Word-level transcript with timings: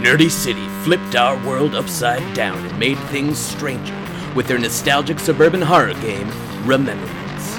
Nerdy 0.00 0.30
City 0.30 0.66
flipped 0.82 1.16
our 1.16 1.36
world 1.46 1.74
upside 1.74 2.34
down 2.34 2.58
and 2.64 2.78
made 2.78 2.98
things 3.10 3.38
stranger 3.38 3.96
with 4.34 4.46
their 4.46 4.58
nostalgic 4.58 5.18
suburban 5.18 5.62
horror 5.62 5.94
game, 5.94 6.30
Remembrance. 6.64 7.56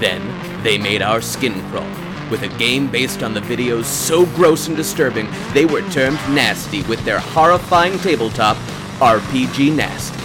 Then, 0.00 0.62
they 0.62 0.78
made 0.78 1.02
our 1.02 1.20
skin 1.20 1.60
crawl 1.70 1.86
with 2.30 2.42
a 2.44 2.58
game 2.58 2.90
based 2.90 3.22
on 3.22 3.34
the 3.34 3.40
videos 3.40 3.84
so 3.84 4.24
gross 4.34 4.66
and 4.68 4.76
disturbing 4.76 5.28
they 5.52 5.66
were 5.66 5.82
termed 5.90 6.16
nasty 6.30 6.82
with 6.84 7.04
their 7.04 7.18
horrifying 7.18 7.98
tabletop, 7.98 8.56
RPG 8.98 9.76
Nasty. 9.76 10.18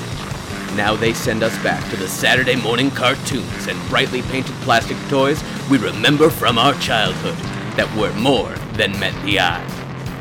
Now 0.78 0.96
they 0.96 1.14
send 1.14 1.44
us 1.44 1.58
back 1.64 1.84
to 1.90 1.98
the 1.98 2.08
Saturday 2.08 2.56
morning 2.56 2.92
cartoons 2.92 3.68
and 3.68 3.90
brightly 3.90 4.22
painted 4.22 4.56
plastic 4.62 4.98
toys 5.10 5.44
we 5.70 5.80
remember 5.80 6.30
from 6.30 6.58
our 6.58 6.76
childhood 6.76 7.38
that 7.76 7.94
were 7.98 8.14
more 8.14 8.54
than 8.78 8.98
met 9.00 9.14
the 9.26 9.40
eye. 9.40 9.66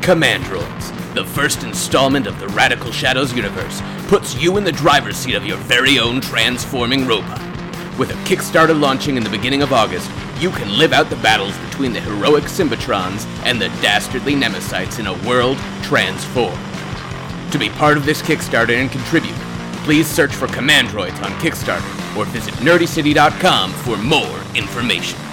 Commandroids, 0.01 0.96
the 1.17 1.25
first 1.25 1.63
installment 1.63 2.27
of 2.27 2.39
the 2.39 2.47
Radical 2.49 2.91
Shadows 2.91 3.33
universe, 3.33 3.81
puts 4.07 4.35
you 4.35 4.57
in 4.57 4.63
the 4.63 4.71
driver's 4.71 5.17
seat 5.17 5.33
of 5.33 5.47
your 5.47 5.57
very 5.57 5.97
own 5.97 6.21
transforming 6.21 7.07
robot. 7.07 7.41
With 7.97 8.11
a 8.11 8.23
Kickstarter 8.25 8.79
launching 8.79 9.17
in 9.17 9.23
the 9.23 9.29
beginning 9.31 9.63
of 9.63 9.73
August, 9.73 10.11
you 10.39 10.51
can 10.51 10.77
live 10.77 10.93
out 10.93 11.09
the 11.09 11.15
battles 11.15 11.57
between 11.69 11.91
the 11.91 11.99
heroic 11.99 12.43
Symbitrons 12.43 13.25
and 13.43 13.59
the 13.59 13.69
dastardly 13.81 14.35
Nemesites 14.35 14.99
in 14.99 15.07
a 15.07 15.27
world 15.27 15.57
transformed. 15.81 16.61
To 17.51 17.57
be 17.57 17.69
part 17.69 17.97
of 17.97 18.05
this 18.05 18.21
Kickstarter 18.21 18.79
and 18.79 18.91
contribute, 18.91 19.33
please 19.83 20.07
search 20.07 20.35
for 20.35 20.45
Commandroids 20.45 21.19
on 21.23 21.31
Kickstarter 21.39 22.15
or 22.15 22.25
visit 22.25 22.53
nerdycity.com 22.55 23.71
for 23.71 23.97
more 23.97 24.39
information. 24.53 25.26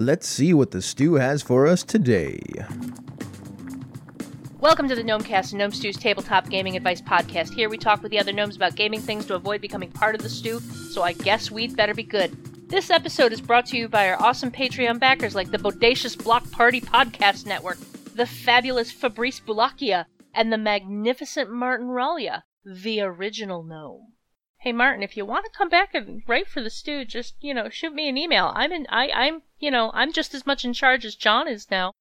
Let's 0.00 0.28
see 0.28 0.54
what 0.54 0.70
the 0.70 0.80
stew 0.80 1.14
has 1.14 1.42
for 1.42 1.66
us 1.66 1.82
today. 1.82 2.38
Welcome 4.60 4.86
to 4.86 4.94
the 4.94 5.02
Gnomecast, 5.02 5.54
Gnome 5.54 5.72
Stew's 5.72 5.96
tabletop 5.96 6.48
gaming 6.48 6.76
advice 6.76 7.00
podcast. 7.00 7.52
Here 7.52 7.68
we 7.68 7.78
talk 7.78 8.00
with 8.00 8.12
the 8.12 8.20
other 8.20 8.32
gnomes 8.32 8.54
about 8.54 8.76
gaming 8.76 9.00
things 9.00 9.26
to 9.26 9.34
avoid 9.34 9.60
becoming 9.60 9.90
part 9.90 10.14
of 10.14 10.22
the 10.22 10.28
stew, 10.28 10.60
so 10.60 11.02
I 11.02 11.14
guess 11.14 11.50
we'd 11.50 11.76
better 11.76 11.94
be 11.94 12.04
good. 12.04 12.30
This 12.68 12.90
episode 12.90 13.32
is 13.32 13.40
brought 13.40 13.66
to 13.66 13.76
you 13.76 13.88
by 13.88 14.08
our 14.08 14.22
awesome 14.22 14.52
Patreon 14.52 15.00
backers 15.00 15.34
like 15.34 15.50
the 15.50 15.58
Bodacious 15.58 16.16
Block 16.16 16.48
Party 16.52 16.80
Podcast 16.80 17.44
Network, 17.44 17.78
the 18.14 18.24
fabulous 18.24 18.92
Fabrice 18.92 19.40
Bulakia, 19.40 20.04
and 20.32 20.52
the 20.52 20.58
magnificent 20.58 21.50
Martin 21.50 21.88
Ralya, 21.88 22.42
the 22.64 23.00
original 23.00 23.64
gnome. 23.64 24.12
Hey 24.60 24.72
Martin, 24.72 25.04
if 25.04 25.16
you 25.16 25.24
want 25.24 25.44
to 25.44 25.56
come 25.56 25.68
back 25.68 25.94
and 25.94 26.24
write 26.26 26.48
for 26.48 26.60
the 26.60 26.68
stew, 26.68 27.04
just 27.04 27.36
you 27.40 27.54
know, 27.54 27.68
shoot 27.68 27.94
me 27.94 28.08
an 28.08 28.18
email. 28.18 28.50
I'm 28.56 28.72
in 28.72 28.88
I, 28.90 29.08
I'm 29.08 29.42
you 29.60 29.70
know, 29.70 29.92
I'm 29.94 30.12
just 30.12 30.34
as 30.34 30.46
much 30.46 30.64
in 30.64 30.72
charge 30.72 31.04
as 31.04 31.14
John 31.14 31.46
is 31.46 31.70
now. 31.70 31.92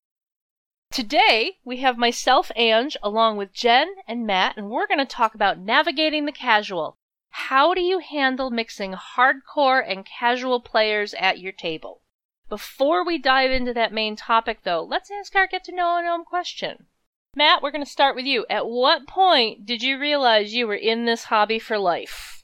Today, 0.91 1.59
we 1.63 1.77
have 1.77 1.99
myself, 1.99 2.51
Ange, 2.55 2.97
along 3.03 3.37
with 3.37 3.53
Jen 3.53 3.97
and 4.07 4.25
Matt, 4.25 4.57
and 4.57 4.71
we're 4.71 4.87
going 4.87 4.97
to 4.97 5.05
talk 5.05 5.35
about 5.35 5.59
navigating 5.59 6.25
the 6.25 6.31
casual. 6.31 6.95
How 7.29 7.75
do 7.75 7.81
you 7.81 7.99
handle 7.99 8.49
mixing 8.49 8.93
hardcore 8.93 9.83
and 9.87 10.03
casual 10.03 10.59
players 10.59 11.13
at 11.13 11.39
your 11.39 11.51
table? 11.51 12.01
Before 12.49 13.05
we 13.05 13.19
dive 13.19 13.51
into 13.51 13.73
that 13.75 13.93
main 13.93 14.15
topic, 14.15 14.63
though, 14.63 14.81
let's 14.81 15.11
ask 15.11 15.35
our 15.35 15.45
get 15.45 15.63
to 15.65 15.75
know 15.75 15.97
a 15.97 16.01
gnome 16.01 16.25
question. 16.25 16.87
Matt, 17.35 17.61
we're 17.61 17.71
going 17.71 17.85
to 17.85 17.89
start 17.89 18.15
with 18.15 18.25
you. 18.25 18.47
At 18.49 18.65
what 18.67 19.07
point 19.07 19.65
did 19.67 19.83
you 19.83 19.99
realize 19.99 20.55
you 20.55 20.65
were 20.65 20.73
in 20.73 21.05
this 21.05 21.25
hobby 21.25 21.59
for 21.59 21.77
life? 21.77 22.36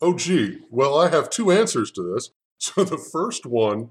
Oh, 0.00 0.14
gee. 0.14 0.60
Well, 0.70 0.98
I 0.98 1.08
have 1.08 1.30
two 1.30 1.50
answers 1.50 1.90
to 1.92 2.02
this. 2.14 2.30
So 2.60 2.82
the 2.82 2.98
first 2.98 3.46
one 3.46 3.90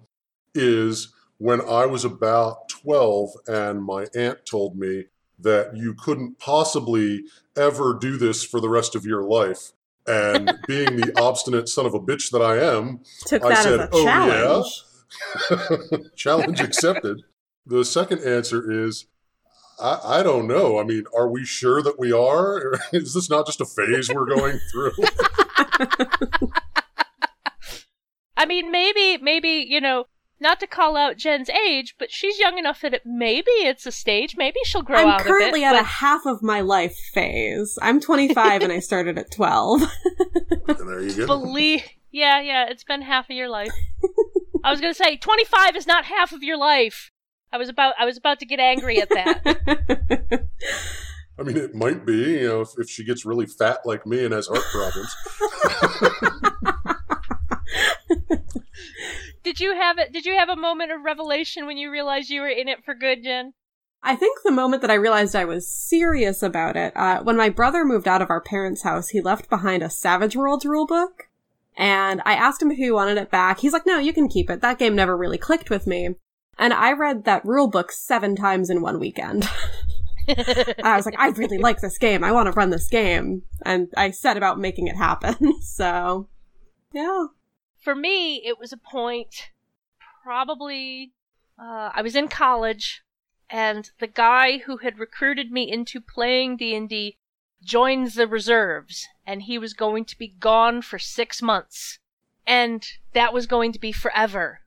is 0.53 1.13
when 1.37 1.61
I 1.61 1.85
was 1.85 2.03
about 2.03 2.67
12 2.67 3.29
and 3.47 3.81
my 3.81 4.07
aunt 4.13 4.45
told 4.45 4.77
me 4.77 5.05
that 5.39 5.77
you 5.77 5.93
couldn't 5.93 6.37
possibly 6.37 7.23
ever 7.55 7.97
do 7.97 8.17
this 8.17 8.43
for 8.43 8.59
the 8.59 8.67
rest 8.67 8.93
of 8.93 9.05
your 9.05 9.23
life. 9.23 9.71
And 10.05 10.59
being 10.67 10.97
the 10.97 11.13
obstinate 11.17 11.69
son 11.69 11.85
of 11.85 11.93
a 11.93 11.99
bitch 12.01 12.29
that 12.31 12.41
I 12.41 12.57
am, 12.57 12.99
Took 13.27 13.45
I 13.45 13.63
said, 13.63 13.87
"Oh, 13.93 14.03
challenge. 14.03 14.83
yeah? 15.49 15.97
challenge 16.17 16.59
accepted. 16.59 17.23
The 17.65 17.85
second 17.85 18.19
answer 18.19 18.69
is 18.85 19.05
I, 19.79 19.99
I 20.03 20.23
don't 20.23 20.45
know. 20.47 20.77
I 20.77 20.83
mean, 20.83 21.05
are 21.15 21.29
we 21.29 21.45
sure 21.45 21.81
that 21.81 21.97
we 21.97 22.11
are? 22.11 22.73
Is 22.91 23.13
this 23.13 23.29
not 23.29 23.45
just 23.45 23.61
a 23.61 23.65
phase 23.65 24.09
we're 24.13 24.25
going 24.25 24.59
through? 24.71 24.91
I 28.37 28.45
mean, 28.45 28.71
maybe, 28.71 29.17
maybe, 29.17 29.65
you 29.67 29.81
know, 29.81 30.05
not 30.39 30.59
to 30.59 30.67
call 30.67 30.95
out 30.95 31.17
Jen's 31.17 31.49
age, 31.49 31.95
but 31.97 32.11
she's 32.11 32.37
young 32.37 32.57
enough 32.59 32.81
that 32.81 32.93
it, 32.93 33.01
maybe 33.05 33.49
it's 33.49 33.85
a 33.85 33.91
stage. 33.91 34.35
Maybe 34.37 34.59
she'll 34.65 34.83
grow 34.83 34.97
up. 34.97 35.05
I'm 35.05 35.09
out 35.13 35.21
currently 35.21 35.65
of 35.65 35.73
it. 35.73 35.75
at 35.77 35.81
a 35.81 35.85
half 35.85 36.25
of 36.25 36.43
my 36.43 36.61
life 36.61 36.95
phase. 37.13 37.79
I'm 37.81 37.99
25 37.99 38.61
and 38.61 38.71
I 38.71 38.79
started 38.79 39.17
at 39.17 39.31
12. 39.31 39.81
There 40.67 41.01
you 41.01 41.13
go. 41.13 41.27
believe, 41.27 41.83
yeah, 42.11 42.41
yeah, 42.41 42.65
it's 42.69 42.83
been 42.83 43.01
half 43.01 43.29
of 43.29 43.35
your 43.35 43.47
life. 43.47 43.71
I 44.63 44.71
was 44.71 44.81
gonna 44.81 44.93
say, 44.93 45.15
25 45.15 45.77
is 45.77 45.87
not 45.87 46.05
half 46.05 46.33
of 46.33 46.43
your 46.43 46.57
life. 46.57 47.09
I 47.53 47.57
was 47.57 47.69
about, 47.69 47.93
I 47.97 48.03
was 48.03 48.17
about 48.17 48.39
to 48.39 48.45
get 48.45 48.59
angry 48.59 49.01
at 49.01 49.09
that. 49.09 50.47
I 51.39 51.43
mean, 51.43 51.57
it 51.57 51.75
might 51.75 52.05
be, 52.05 52.13
you 52.13 52.47
know, 52.47 52.61
if, 52.61 52.69
if 52.77 52.89
she 52.89 53.03
gets 53.03 53.25
really 53.25 53.45
fat 53.45 53.79
like 53.85 54.07
me 54.07 54.25
and 54.25 54.33
has 54.33 54.47
heart 54.47 54.63
problems. 54.71 55.15
did 59.43 59.59
you 59.59 59.75
have 59.75 59.99
it? 59.99 60.11
Did 60.11 60.25
you 60.25 60.35
have 60.35 60.49
a 60.49 60.55
moment 60.55 60.91
of 60.91 61.03
revelation 61.03 61.67
when 61.67 61.77
you 61.77 61.91
realized 61.91 62.29
you 62.29 62.41
were 62.41 62.47
in 62.47 62.67
it 62.67 62.83
for 62.83 62.95
good, 62.95 63.23
Jen? 63.23 63.53
I 64.01 64.15
think 64.15 64.39
the 64.43 64.51
moment 64.51 64.81
that 64.81 64.91
I 64.91 64.95
realized 64.95 65.35
I 65.35 65.45
was 65.45 65.71
serious 65.71 66.41
about 66.41 66.75
it, 66.75 66.93
uh, 66.95 67.21
when 67.23 67.37
my 67.37 67.49
brother 67.49 67.83
moved 67.85 68.07
out 68.07 68.21
of 68.21 68.29
our 68.29 68.41
parents' 68.41 68.83
house, 68.83 69.09
he 69.09 69.21
left 69.21 69.49
behind 69.49 69.83
a 69.83 69.89
Savage 69.89 70.35
Worlds 70.35 70.65
rulebook. 70.65 71.27
And 71.75 72.21
I 72.25 72.33
asked 72.33 72.61
him 72.61 72.71
if 72.71 72.77
he 72.77 72.89
wanted 72.89 73.17
it 73.17 73.29
back. 73.29 73.59
He's 73.59 73.73
like, 73.73 73.85
no, 73.85 73.99
you 73.99 74.13
can 74.13 74.27
keep 74.27 74.49
it. 74.49 74.61
That 74.61 74.79
game 74.79 74.95
never 74.95 75.15
really 75.15 75.37
clicked 75.37 75.69
with 75.69 75.85
me. 75.85 76.15
And 76.57 76.73
I 76.73 76.93
read 76.93 77.25
that 77.25 77.43
rulebook 77.43 77.91
seven 77.91 78.35
times 78.35 78.69
in 78.71 78.81
one 78.81 78.99
weekend. 78.99 79.47
I 80.27 80.95
was 80.95 81.05
like, 81.05 81.15
I 81.17 81.29
really 81.29 81.57
like 81.57 81.81
this 81.81 81.97
game. 81.97 82.23
I 82.23 82.31
want 82.31 82.47
to 82.47 82.51
run 82.51 82.69
this 82.69 82.87
game. 82.87 83.43
And 83.65 83.87
I 83.95 84.11
set 84.11 84.37
about 84.37 84.59
making 84.59 84.87
it 84.87 84.95
happen. 84.95 85.35
so, 85.61 86.29
yeah. 86.93 87.27
for 87.81 87.95
me, 87.95 88.37
it 88.45 88.59
was 88.59 88.73
a 88.73 88.77
point 88.77 89.51
probably 90.27 91.13
uh, 91.57 91.89
I 91.93 92.01
was 92.01 92.13
in 92.13 92.27
college, 92.27 93.01
and 93.49 93.89
the 93.99 94.07
guy 94.07 94.57
who 94.57 94.77
had 94.77 94.99
recruited 94.99 95.53
me 95.53 95.71
into 95.71 96.01
playing 96.01 96.57
D 96.57 96.75
and 96.75 96.89
D 96.89 97.17
joined 97.63 98.11
the 98.11 98.27
reserves, 98.27 99.07
and 99.25 99.43
he 99.43 99.57
was 99.57 99.73
going 99.73 100.03
to 100.03 100.17
be 100.17 100.27
gone 100.27 100.81
for 100.81 100.99
six 100.99 101.41
months, 101.41 101.99
and 102.45 102.85
that 103.13 103.33
was 103.33 103.47
going 103.47 103.71
to 103.71 103.79
be 103.79 103.93
forever. 103.93 104.61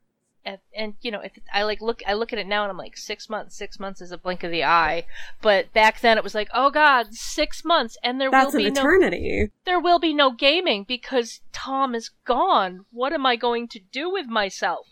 And, 0.44 0.58
and 0.74 0.94
you 1.02 1.10
know, 1.10 1.20
if 1.20 1.32
I 1.52 1.64
like 1.64 1.80
look, 1.80 2.02
I 2.06 2.14
look 2.14 2.32
at 2.32 2.38
it 2.38 2.46
now, 2.46 2.62
and 2.62 2.70
I'm 2.70 2.78
like, 2.78 2.96
six 2.96 3.28
months. 3.28 3.56
Six 3.56 3.78
months 3.78 4.00
is 4.00 4.10
a 4.10 4.18
blink 4.18 4.42
of 4.42 4.50
the 4.50 4.64
eye. 4.64 5.04
But 5.42 5.72
back 5.72 6.00
then, 6.00 6.16
it 6.16 6.24
was 6.24 6.34
like, 6.34 6.48
oh 6.54 6.70
god, 6.70 7.14
six 7.14 7.64
months, 7.64 7.96
and 8.02 8.20
there 8.20 8.30
That's 8.30 8.52
will 8.52 8.58
be 8.58 8.70
no 8.70 8.80
eternity. 8.80 9.50
there 9.64 9.80
will 9.80 9.98
be 9.98 10.14
no 10.14 10.30
gaming 10.30 10.84
because 10.88 11.40
Tom 11.52 11.94
is 11.94 12.10
gone. 12.24 12.86
What 12.90 13.12
am 13.12 13.26
I 13.26 13.36
going 13.36 13.68
to 13.68 13.80
do 13.92 14.10
with 14.10 14.26
myself? 14.26 14.88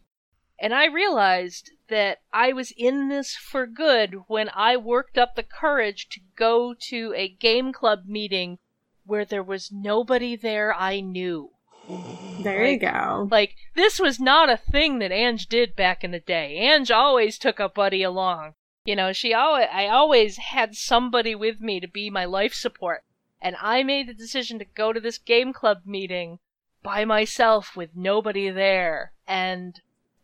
And 0.61 0.75
I 0.75 0.87
realized 0.87 1.71
that 1.89 2.19
I 2.33 2.53
was 2.53 2.73
in 2.77 3.09
this 3.09 3.35
for 3.37 3.67
good 3.67 4.23
when 4.27 4.51
I 4.55 4.77
worked 4.77 5.17
up 5.17 5.35
the 5.35 5.45
courage 5.45 6.09
to 6.11 6.21
go 6.37 6.75
to 6.91 7.15
a 7.17 7.29
game 7.29 7.73
club 7.73 8.01
meeting 8.07 8.59
where 9.07 9.25
there 9.25 9.43
was 9.43 9.71
nobody 9.73 10.37
there 10.37 10.75
I 10.75 11.01
knew. 11.01 11.53
There 12.41 12.65
you 12.65 12.79
go. 12.79 13.27
Like, 13.33 13.57
this 13.75 13.99
was 13.99 14.21
not 14.21 14.49
a 14.49 14.57
thing 14.57 15.01
that 15.01 15.11
Ange 15.11 15.49
did 15.49 15.75
back 15.75 16.05
in 16.05 16.13
the 16.13 16.21
day. 16.21 16.57
Ange 16.57 16.93
always 16.93 17.37
took 17.37 17.59
a 17.59 17.69
buddy 17.69 18.05
along. 18.05 18.55
You 18.85 18.95
know, 18.95 19.13
she 19.13 19.35
always, 19.35 19.67
I 19.73 19.89
always 19.89 20.37
had 20.37 20.77
somebody 20.77 21.35
with 21.35 21.61
me 21.61 21.81
to 21.81 21.89
be 21.89 22.11
my 22.11 22.25
life 22.25 22.55
support. 22.55 23.03
And 23.41 23.57
I 23.61 23.83
made 23.83 24.09
the 24.09 24.15
decision 24.15 24.59
to 24.61 24.65
go 24.65 24.93
to 24.93 25.01
this 25.01 25.19
game 25.19 25.53
club 25.53 25.79
meeting 25.85 26.39
by 26.83 27.05
myself 27.05 27.77
with 27.77 27.91
nobody 27.97 28.51
there. 28.51 29.13
And 29.27 29.81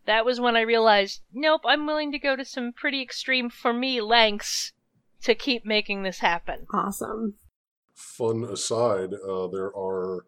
that 0.07 0.25
was 0.25 0.41
when 0.41 0.57
I 0.57 0.61
realized, 0.61 1.23
nope, 1.33 1.63
I'm 1.65 1.87
willing 1.87 2.13
to 2.13 2.19
go 2.19 2.37
to 2.37 2.45
some 2.45 2.73
pretty 2.73 3.03
extreme, 3.03 3.51
for 3.51 3.73
me, 3.73 4.01
lengths 4.01 4.73
to 5.23 5.35
keep 5.35 5.65
making 5.65 6.03
this 6.03 6.21
happen. 6.21 6.67
Awesome. 6.73 7.35
Fun 7.93 8.45
aside, 8.45 9.15
uh, 9.15 9.47
there 9.49 9.73
are 9.77 10.27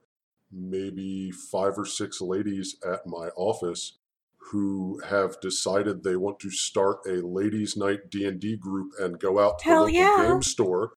maybe 0.57 1.31
five 1.31 1.75
or 1.77 1.85
six 1.85 2.21
ladies 2.21 2.77
at 2.87 3.07
my 3.07 3.29
office 3.37 3.99
who 4.51 5.01
have 5.09 5.41
decided 5.41 6.03
they 6.05 6.17
want 6.17 6.39
to 6.41 6.51
start 6.51 6.99
a 7.07 7.15
ladies' 7.27 7.77
night 7.77 8.11
D 8.11 8.25
and 8.27 8.41
D 8.41 8.57
group 8.57 8.93
and 9.01 9.19
go 9.19 9.39
out 9.41 9.59
to 9.61 9.65
Hell 9.65 9.87
the 9.87 9.93
local 10.01 10.19
yeah. 10.23 10.29
game 10.33 10.43
store. 10.43 10.93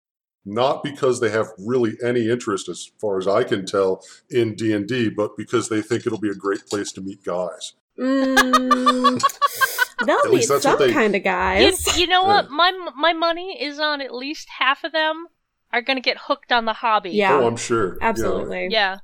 Not 0.45 0.83
because 0.83 1.19
they 1.19 1.29
have 1.31 1.47
really 1.57 1.97
any 2.03 2.29
interest, 2.29 2.69
as 2.69 2.89
far 3.01 3.17
as 3.17 3.27
I 3.27 3.43
can 3.43 3.65
tell, 3.65 4.01
in 4.29 4.55
D 4.55 4.71
and 4.73 4.87
D, 4.87 5.09
but 5.09 5.35
because 5.35 5.67
they 5.69 5.81
think 5.81 6.05
it'll 6.07 6.19
be 6.19 6.29
a 6.29 6.35
great 6.35 6.65
place 6.67 6.91
to 6.93 7.01
meet 7.01 7.23
guys. 7.23 7.73
Mm, 7.99 9.21
They'll 10.05 10.17
At 10.19 10.31
least 10.31 10.61
some 10.61 10.79
they- 10.79 10.93
kind 10.93 11.15
of 11.15 11.23
guys. 11.23 11.97
you 11.97 12.07
know 12.07 12.21
Yeah. 12.21 12.27
what? 12.27 12.51
My 12.51 12.71
my 12.95 13.13
money 13.13 13.61
is 13.61 13.79
on 13.79 14.01
at 14.01 14.13
least 14.13 14.47
half 14.59 14.83
of 14.83 14.91
them 14.93 15.27
are 15.73 15.81
going 15.81 15.97
to 15.97 16.01
get 16.01 16.17
hooked 16.21 16.51
on 16.51 16.65
the 16.65 16.73
hobby. 16.73 17.11
Yeah. 17.11 17.33
Oh, 17.33 17.45
I'm 17.47 17.57
sure. 17.57 17.97
Absolutely. 18.01 18.69
Yeah. 18.71 18.93
Yeah, 18.93 18.97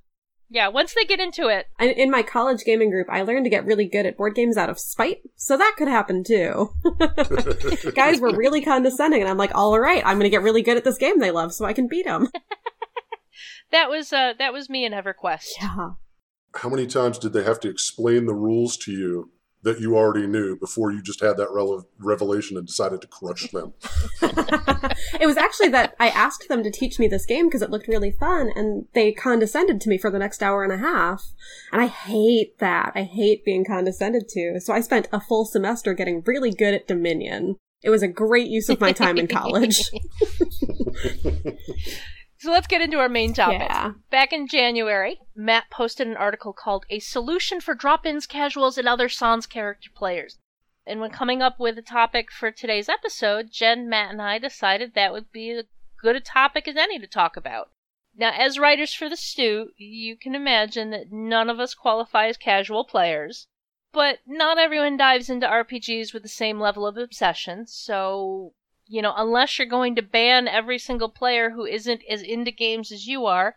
once 0.50 0.94
they 0.94 1.06
get 1.06 1.20
into 1.20 1.48
it. 1.48 1.68
And 1.80 1.92
in 1.92 2.12
my 2.12 2.24
college 2.24 2.64
gaming 2.64 2.90
group, 2.90 3.08
I 3.10 3.22
learned 3.24 3.46
to 3.46 3.50
get 3.50 3.66
really 3.66 3.88
good 3.88 4.06
at 4.06 4.18
board 4.18 4.36
games 4.36 4.58
out 4.58 4.70
of 4.70 4.80
spite, 4.80 5.22
so 5.36 5.58
that 5.58 5.76
could 5.78 5.88
happen 5.88 6.24
too. 6.24 6.74
Guys 7.96 8.20
were 8.20 8.36
really 8.36 8.62
condescending, 8.62 9.22
and 9.22 9.30
I'm 9.30 9.38
like, 9.38 9.54
all 9.56 9.80
right, 9.80 10.04
I'm 10.06 10.18
going 10.18 10.26
to 10.26 10.30
get 10.30 10.44
really 10.44 10.62
good 10.62 10.78
at 10.78 10.84
this 10.84 10.98
game 10.98 11.20
they 11.20 11.32
love, 11.32 11.54
so 11.54 11.66
I 11.66 11.74
can 11.74 11.88
beat 11.88 12.06
them. 12.06 12.30
That 13.72 13.90
was 13.90 14.14
uh 14.14 14.34
that 14.38 14.54
was 14.54 14.70
me 14.70 14.86
in 14.86 14.94
EverQuest. 14.94 15.48
Yeah. 15.60 15.90
How 16.56 16.70
many 16.70 16.88
times 16.88 17.18
did 17.20 17.34
they 17.34 17.44
have 17.44 17.60
to 17.62 17.70
explain 17.70 18.26
the 18.26 18.34
rules 18.34 18.78
to 18.78 18.92
you 18.92 19.32
that 19.66 19.80
you 19.80 19.98
already 19.98 20.28
knew 20.28 20.56
before 20.56 20.92
you 20.92 21.02
just 21.02 21.20
had 21.20 21.38
that 21.38 21.50
rele- 21.50 21.86
revelation 22.00 22.56
and 22.56 22.66
decided 22.66 23.02
to 23.02 23.08
crush 23.08 23.50
them? 23.52 23.74
it 24.22 25.26
was 25.26 25.38
actually 25.38 25.70
that 25.70 25.96
I 26.00 26.10
asked 26.10 26.48
them 26.48 26.64
to 26.64 26.72
teach 26.72 27.00
me 27.00 27.08
this 27.08 27.26
game 27.26 27.48
because 27.48 27.62
it 27.62 27.72
looked 27.72 27.88
really 27.88 28.12
fun, 28.12 28.52
and 28.56 28.86
they 28.94 29.12
condescended 29.12 29.82
to 29.82 29.90
me 29.90 29.98
for 29.98 30.10
the 30.10 30.20
next 30.20 30.42
hour 30.42 30.64
and 30.64 30.72
a 30.72 30.78
half. 30.78 31.34
And 31.74 31.82
I 31.82 31.88
hate 31.88 32.60
that. 32.60 32.94
I 32.96 33.04
hate 33.04 33.44
being 33.44 33.66
condescended 33.66 34.30
to. 34.30 34.60
So 34.62 34.74
I 34.74 34.82
spent 34.82 35.10
a 35.12 35.20
full 35.20 35.46
semester 35.46 35.94
getting 35.94 36.22
really 36.26 36.52
good 36.52 36.74
at 36.74 36.88
Dominion. 36.88 37.58
It 37.84 37.90
was 37.90 38.04
a 38.04 38.08
great 38.08 38.48
use 38.48 38.70
of 38.70 38.80
my 38.80 38.92
time 38.94 39.18
in 39.18 39.28
college. 39.28 39.92
So 42.46 42.52
let's 42.52 42.68
get 42.68 42.82
into 42.82 43.00
our 43.00 43.10
main 43.10 43.34
topic. 43.34 43.62
Yeah. 43.62 43.94
Back 44.12 44.32
in 44.32 44.48
January, 44.48 45.20
Matt 45.36 45.72
posted 45.72 46.06
an 46.06 46.16
article 46.16 46.54
called 46.54 46.86
A 46.92 47.00
Solution 47.00 47.60
for 47.60 47.74
Drop 47.74 48.06
Ins, 48.06 48.28
Casuals, 48.28 48.78
and 48.78 48.88
Other 48.88 49.10
Sans 49.10 49.48
Character 49.48 49.90
Players. 49.96 50.38
And 50.86 51.00
when 51.00 51.10
coming 51.10 51.42
up 51.42 51.60
with 51.60 51.76
a 51.80 51.82
topic 51.82 52.32
for 52.32 52.52
today's 52.52 52.88
episode, 52.88 53.50
Jen, 53.52 53.90
Matt, 53.90 54.12
and 54.12 54.22
I 54.22 54.38
decided 54.38 54.94
that 54.94 55.12
would 55.12 55.32
be 55.32 55.50
as 55.50 55.66
good 56.00 56.16
a 56.16 56.20
topic 56.20 56.68
as 56.68 56.76
any 56.78 57.00
to 57.00 57.08
talk 57.08 57.36
about. 57.36 57.72
Now, 58.16 58.32
as 58.32 58.60
writers 58.60 58.94
for 58.94 59.10
the 59.10 59.18
Stew, 59.18 59.72
you 59.76 60.16
can 60.16 60.36
imagine 60.36 60.92
that 60.92 61.12
none 61.12 61.50
of 61.50 61.60
us 61.60 61.74
qualify 61.74 62.28
as 62.28 62.38
casual 62.38 62.84
players, 62.84 63.48
but 63.92 64.20
not 64.28 64.60
everyone 64.60 64.98
dives 64.98 65.32
into 65.32 65.48
RPGs 65.48 66.14
with 66.14 66.22
the 66.22 66.30
same 66.30 66.60
level 66.60 66.86
of 66.86 66.96
obsession, 66.96 67.66
so 67.66 68.54
you 68.88 69.02
know, 69.02 69.14
unless 69.16 69.58
you're 69.58 69.68
going 69.68 69.96
to 69.96 70.02
ban 70.02 70.48
every 70.48 70.78
single 70.78 71.10
player 71.10 71.52
who 71.52 71.66
isn't 71.66 72.02
as 72.10 72.22
into 72.22 72.52
games 72.52 72.92
as 72.92 73.08
you 73.08 73.26
are, 73.26 73.56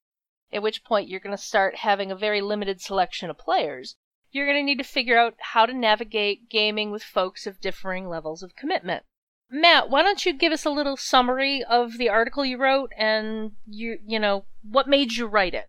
at 0.53 0.63
which 0.63 0.85
point 0.85 1.09
you're 1.09 1.21
going 1.21 1.37
to 1.37 1.43
start 1.43 1.77
having 1.77 2.11
a 2.11 2.17
very 2.17 2.41
limited 2.41 2.81
selection 2.81 3.29
of 3.29 3.39
players, 3.39 3.97
you're 4.31 4.47
going 4.47 4.59
to 4.59 4.65
need 4.65 4.79
to 4.79 4.85
figure 4.85 5.19
out 5.19 5.35
how 5.39 5.67
to 5.67 5.75
navigate 5.75 6.49
gaming 6.49 6.91
with 6.91 7.03
folks 7.03 7.47
of 7.47 7.61
differing 7.61 8.09
levels 8.09 8.43
of 8.43 8.57
commitment. 8.57 9.05
Matt, 9.51 9.89
why 9.89 10.03
don't 10.03 10.27
you 10.27 10.33
give 10.35 10.53
us 10.53 10.65
a 10.65 10.71
little 10.71 10.97
summary 10.97 11.65
of 11.65 11.97
the 11.97 12.09
article 12.09 12.45
you 12.45 12.59
wrote 12.59 12.93
and 12.99 13.53
you 13.67 13.99
you 14.07 14.19
know, 14.19 14.45
what 14.63 14.89
made 14.89 15.15
you 15.15 15.27
write 15.27 15.55
it? 15.55 15.69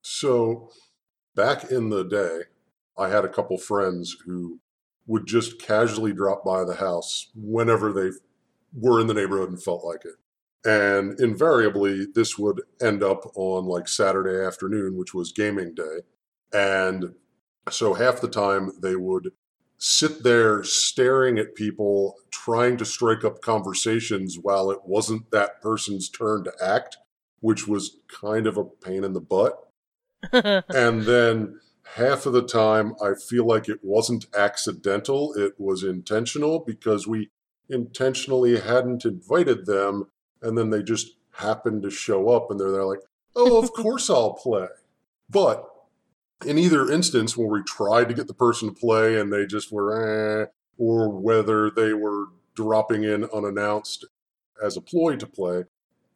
So, 0.00 0.70
back 1.34 1.70
in 1.70 1.90
the 1.90 2.04
day, 2.04 2.42
I 2.96 3.08
had 3.08 3.24
a 3.24 3.28
couple 3.28 3.58
friends 3.58 4.16
who 4.24 4.60
would 5.06 5.26
just 5.26 5.60
casually 5.60 6.12
drop 6.12 6.44
by 6.44 6.64
the 6.64 6.76
house 6.76 7.30
whenever 7.34 7.92
they 7.92 8.10
were 8.72 9.00
in 9.00 9.06
the 9.06 9.14
neighborhood 9.14 9.50
and 9.50 9.62
felt 9.62 9.84
like 9.84 10.04
it. 10.04 10.16
And 10.64 11.18
invariably, 11.20 12.06
this 12.14 12.36
would 12.38 12.62
end 12.80 13.02
up 13.02 13.30
on 13.36 13.66
like 13.66 13.88
Saturday 13.88 14.44
afternoon, 14.44 14.96
which 14.96 15.14
was 15.14 15.32
gaming 15.32 15.74
day. 15.74 16.00
And 16.52 17.14
so 17.70 17.94
half 17.94 18.20
the 18.20 18.28
time 18.28 18.72
they 18.80 18.96
would 18.96 19.32
sit 19.78 20.24
there 20.24 20.64
staring 20.64 21.38
at 21.38 21.54
people, 21.54 22.16
trying 22.30 22.76
to 22.78 22.84
strike 22.84 23.24
up 23.24 23.40
conversations 23.40 24.38
while 24.40 24.70
it 24.70 24.80
wasn't 24.84 25.30
that 25.30 25.62
person's 25.62 26.08
turn 26.08 26.44
to 26.44 26.52
act, 26.60 26.96
which 27.40 27.68
was 27.68 27.98
kind 28.08 28.46
of 28.46 28.56
a 28.56 28.64
pain 28.64 29.04
in 29.04 29.12
the 29.12 29.20
butt 29.20 29.68
and 30.32 31.02
then 31.02 31.60
half 31.94 32.26
of 32.26 32.32
the 32.32 32.42
time 32.42 32.94
i 33.02 33.12
feel 33.14 33.46
like 33.46 33.68
it 33.68 33.78
wasn't 33.82 34.26
accidental 34.36 35.32
it 35.34 35.54
was 35.58 35.82
intentional 35.82 36.58
because 36.58 37.06
we 37.06 37.30
intentionally 37.70 38.60
hadn't 38.60 39.04
invited 39.04 39.66
them 39.66 40.08
and 40.42 40.56
then 40.56 40.70
they 40.70 40.82
just 40.82 41.16
happened 41.32 41.82
to 41.82 41.90
show 41.90 42.30
up 42.30 42.50
and 42.50 42.58
they're 42.58 42.70
there 42.70 42.84
like 42.84 43.00
oh 43.36 43.58
of 43.58 43.72
course 43.76 44.10
i'll 44.10 44.34
play. 44.34 44.68
But 45.30 45.68
in 46.46 46.56
either 46.56 46.90
instance 46.90 47.36
where 47.36 47.48
we 47.48 47.62
tried 47.62 48.08
to 48.08 48.14
get 48.14 48.26
the 48.28 48.34
person 48.34 48.68
to 48.68 48.74
play 48.74 49.20
and 49.20 49.32
they 49.32 49.46
just 49.46 49.72
were 49.72 50.42
eh, 50.42 50.46
or 50.78 51.10
whether 51.10 51.70
they 51.70 51.92
were 51.92 52.26
dropping 52.54 53.04
in 53.04 53.24
unannounced 53.24 54.04
as 54.62 54.76
a 54.76 54.80
ploy 54.80 55.16
to 55.16 55.26
play 55.26 55.64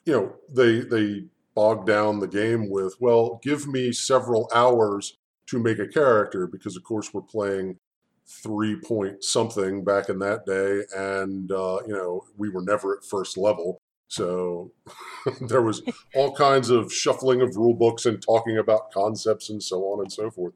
you 0.05 0.13
know 0.13 0.35
they 0.49 0.81
they 0.81 1.25
bog 1.55 1.87
down 1.87 2.21
the 2.21 2.29
game 2.29 2.71
with, 2.71 2.97
well, 3.01 3.41
give 3.43 3.67
me 3.67 3.93
several 3.93 4.51
hours 4.55 5.19
to 5.47 5.59
make 5.59 5.79
a 5.79 5.87
character 5.89 6.47
because, 6.47 6.77
of 6.77 6.85
course, 6.85 7.13
we're 7.13 7.21
playing 7.21 7.79
three 8.27 8.77
point 8.77 9.25
something 9.25 9.85
back 9.85 10.09
in 10.09 10.19
that 10.21 10.47
day, 10.47 10.83
and 10.97 11.51
uh, 11.51 11.81
you 11.87 11.93
know 11.93 12.25
we 12.37 12.49
were 12.49 12.63
never 12.63 12.97
at 12.97 13.05
first 13.05 13.37
level, 13.37 13.79
so 14.09 14.73
there 15.41 15.63
was 15.63 15.83
all 16.15 16.35
kinds 16.35 16.71
of 16.71 16.93
shuffling 16.93 17.41
of 17.41 17.57
rule 17.57 17.75
books 17.75 18.07
and 18.07 18.23
talking 18.23 18.59
about 18.59 18.93
concepts 18.93 19.49
and 19.49 19.63
so 19.63 19.85
on 19.85 20.01
and 20.01 20.13
so 20.13 20.31
forth. 20.31 20.55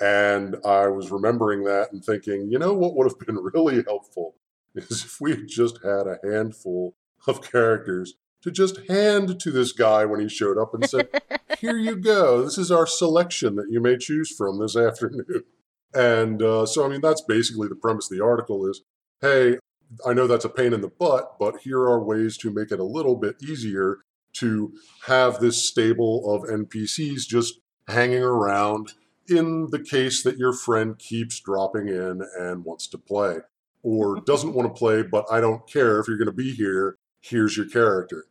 And 0.00 0.56
I 0.64 0.88
was 0.88 1.10
remembering 1.10 1.64
that 1.64 1.92
and 1.92 2.04
thinking, 2.04 2.48
you 2.50 2.58
know 2.58 2.72
what 2.72 2.94
would 2.94 3.08
have 3.10 3.18
been 3.18 3.38
really 3.54 3.82
helpful 3.86 4.36
is 4.74 5.04
if 5.04 5.20
we 5.20 5.32
had 5.32 5.48
just 5.48 5.78
had 5.84 6.06
a 6.06 6.18
handful 6.24 6.94
of 7.26 7.42
characters 7.42 8.14
to 8.42 8.50
just 8.50 8.80
hand 8.88 9.38
to 9.40 9.50
this 9.50 9.72
guy 9.72 10.04
when 10.04 10.20
he 10.20 10.28
showed 10.28 10.58
up 10.58 10.74
and 10.74 10.88
said, 10.88 11.08
Here 11.58 11.76
you 11.76 11.96
go. 11.96 12.42
This 12.42 12.58
is 12.58 12.70
our 12.70 12.86
selection 12.86 13.56
that 13.56 13.70
you 13.70 13.80
may 13.80 13.96
choose 13.96 14.34
from 14.34 14.58
this 14.58 14.76
afternoon. 14.76 15.44
And 15.94 16.42
uh, 16.42 16.66
so, 16.66 16.84
I 16.84 16.88
mean, 16.88 17.00
that's 17.00 17.22
basically 17.22 17.68
the 17.68 17.74
premise 17.74 18.10
of 18.10 18.16
the 18.16 18.24
article 18.24 18.66
is 18.68 18.82
hey, 19.20 19.58
I 20.04 20.14
know 20.14 20.26
that's 20.26 20.44
a 20.44 20.50
pain 20.50 20.72
in 20.72 20.80
the 20.80 20.88
butt, 20.88 21.36
but 21.38 21.60
here 21.60 21.80
are 21.80 22.02
ways 22.02 22.36
to 22.38 22.50
make 22.50 22.72
it 22.72 22.80
a 22.80 22.84
little 22.84 23.14
bit 23.14 23.36
easier 23.42 23.98
to 24.34 24.72
have 25.06 25.38
this 25.38 25.64
stable 25.64 26.34
of 26.34 26.48
NPCs 26.48 27.26
just 27.26 27.60
hanging 27.88 28.22
around 28.22 28.92
in 29.28 29.68
the 29.70 29.78
case 29.78 30.22
that 30.22 30.38
your 30.38 30.52
friend 30.52 30.98
keeps 30.98 31.38
dropping 31.40 31.88
in 31.88 32.22
and 32.38 32.64
wants 32.64 32.88
to 32.88 32.98
play 32.98 33.38
or 33.82 34.20
doesn't 34.20 34.54
want 34.54 34.74
to 34.74 34.78
play, 34.78 35.02
but 35.02 35.26
I 35.30 35.40
don't 35.40 35.68
care 35.68 35.98
if 36.00 36.08
you're 36.08 36.18
going 36.18 36.26
to 36.26 36.32
be 36.32 36.52
here. 36.52 36.96
Here's 37.20 37.56
your 37.56 37.66
character. 37.66 38.26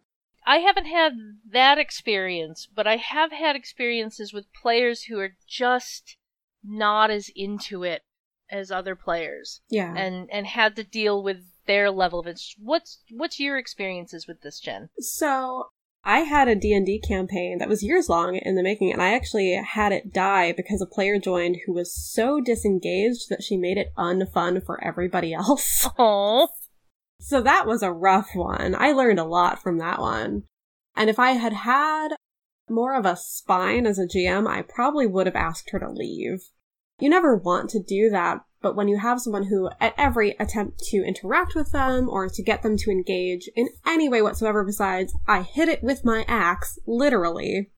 I 0.45 0.57
haven't 0.57 0.85
had 0.85 1.13
that 1.51 1.77
experience, 1.77 2.67
but 2.73 2.87
I 2.87 2.97
have 2.97 3.31
had 3.31 3.55
experiences 3.55 4.33
with 4.33 4.51
players 4.53 5.03
who 5.03 5.19
are 5.19 5.35
just 5.47 6.17
not 6.63 7.09
as 7.11 7.29
into 7.35 7.83
it 7.83 8.01
as 8.49 8.69
other 8.71 8.95
players 8.95 9.61
Yeah. 9.69 9.93
and 9.95 10.29
and 10.31 10.45
had 10.47 10.75
to 10.75 10.83
deal 10.83 11.23
with 11.23 11.37
their 11.67 11.89
level 11.91 12.19
of 12.19 12.27
it. 12.27 12.41
What's 12.57 12.99
what's 13.11 13.39
your 13.39 13.57
experiences 13.57 14.27
with 14.27 14.41
this, 14.41 14.59
Jen? 14.59 14.89
So 14.99 15.67
I 16.03 16.21
had 16.21 16.47
a 16.47 16.55
D&D 16.55 16.99
campaign 17.07 17.59
that 17.59 17.69
was 17.69 17.83
years 17.83 18.09
long 18.09 18.35
in 18.35 18.55
the 18.55 18.63
making, 18.63 18.91
and 18.91 19.01
I 19.01 19.13
actually 19.13 19.53
had 19.53 19.91
it 19.91 20.11
die 20.11 20.51
because 20.51 20.81
a 20.81 20.87
player 20.87 21.19
joined 21.19 21.57
who 21.65 21.73
was 21.73 21.93
so 21.93 22.41
disengaged 22.41 23.29
that 23.29 23.43
she 23.43 23.55
made 23.55 23.77
it 23.77 23.93
unfun 23.95 24.65
for 24.65 24.83
everybody 24.83 25.31
else. 25.33 25.87
Oh, 25.99 26.47
So 27.19 27.39
that 27.43 27.67
was 27.67 27.83
a 27.83 27.91
rough 27.91 28.29
one. 28.33 28.73
I 28.75 28.93
learned 28.93 29.19
a 29.19 29.23
lot 29.23 29.61
from 29.61 29.77
that 29.77 29.99
one. 30.01 30.43
And 30.95 31.07
if 31.07 31.19
I 31.19 31.33
had 31.33 31.53
had 31.53 32.09
more 32.71 32.95
of 32.95 33.05
a 33.05 33.15
spine 33.15 33.85
as 33.85 33.99
a 33.99 34.07
GM, 34.07 34.47
I 34.47 34.61
probably 34.61 35.05
would 35.07 35.27
have 35.27 35.35
asked 35.35 35.69
her 35.71 35.79
to 35.79 35.89
leave. 35.89 36.41
You 36.99 37.09
never 37.09 37.35
want 37.35 37.69
to 37.71 37.81
do 37.81 38.09
that, 38.11 38.41
but 38.61 38.75
when 38.75 38.87
you 38.87 38.97
have 38.97 39.19
someone 39.21 39.45
who, 39.45 39.69
at 39.79 39.95
every 39.97 40.31
attempt 40.39 40.79
to 40.89 41.03
interact 41.03 41.55
with 41.55 41.71
them 41.71 42.07
or 42.07 42.29
to 42.29 42.43
get 42.43 42.61
them 42.61 42.77
to 42.77 42.91
engage 42.91 43.49
in 43.55 43.69
any 43.85 44.07
way 44.07 44.21
whatsoever 44.21 44.63
besides, 44.63 45.13
I 45.27 45.41
hit 45.41 45.67
it 45.67 45.83
with 45.83 46.05
my 46.05 46.25
axe, 46.27 46.77
literally, 46.85 47.71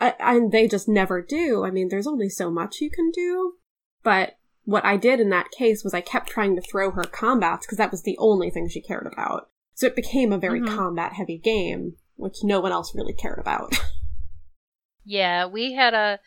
I, 0.00 0.14
and 0.18 0.50
they 0.50 0.66
just 0.66 0.88
never 0.88 1.20
do. 1.20 1.64
I 1.64 1.70
mean, 1.70 1.88
there's 1.88 2.06
only 2.06 2.30
so 2.30 2.50
much 2.50 2.80
you 2.80 2.90
can 2.90 3.10
do. 3.10 3.54
But 4.02 4.38
what 4.64 4.84
I 4.84 4.96
did 4.96 5.20
in 5.20 5.28
that 5.30 5.50
case 5.50 5.84
was 5.84 5.92
I 5.92 6.00
kept 6.00 6.28
trying 6.30 6.56
to 6.56 6.62
throw 6.62 6.90
her 6.92 7.04
combats 7.04 7.66
because 7.66 7.78
that 7.78 7.90
was 7.90 8.02
the 8.02 8.16
only 8.18 8.48
thing 8.48 8.68
she 8.68 8.80
cared 8.80 9.06
about. 9.12 9.50
So 9.74 9.86
it 9.86 9.96
became 9.96 10.32
a 10.32 10.38
very 10.38 10.60
Mhm. 10.60 10.74
combat 10.74 11.12
heavy 11.14 11.36
game, 11.38 11.96
which 12.16 12.38
no 12.42 12.60
one 12.60 12.72
else 12.72 12.94
really 12.94 13.12
cared 13.14 13.38
about. 13.38 13.74
yeah, 15.04 15.46
we 15.46 15.72
had 15.74 15.94
a 15.94 16.20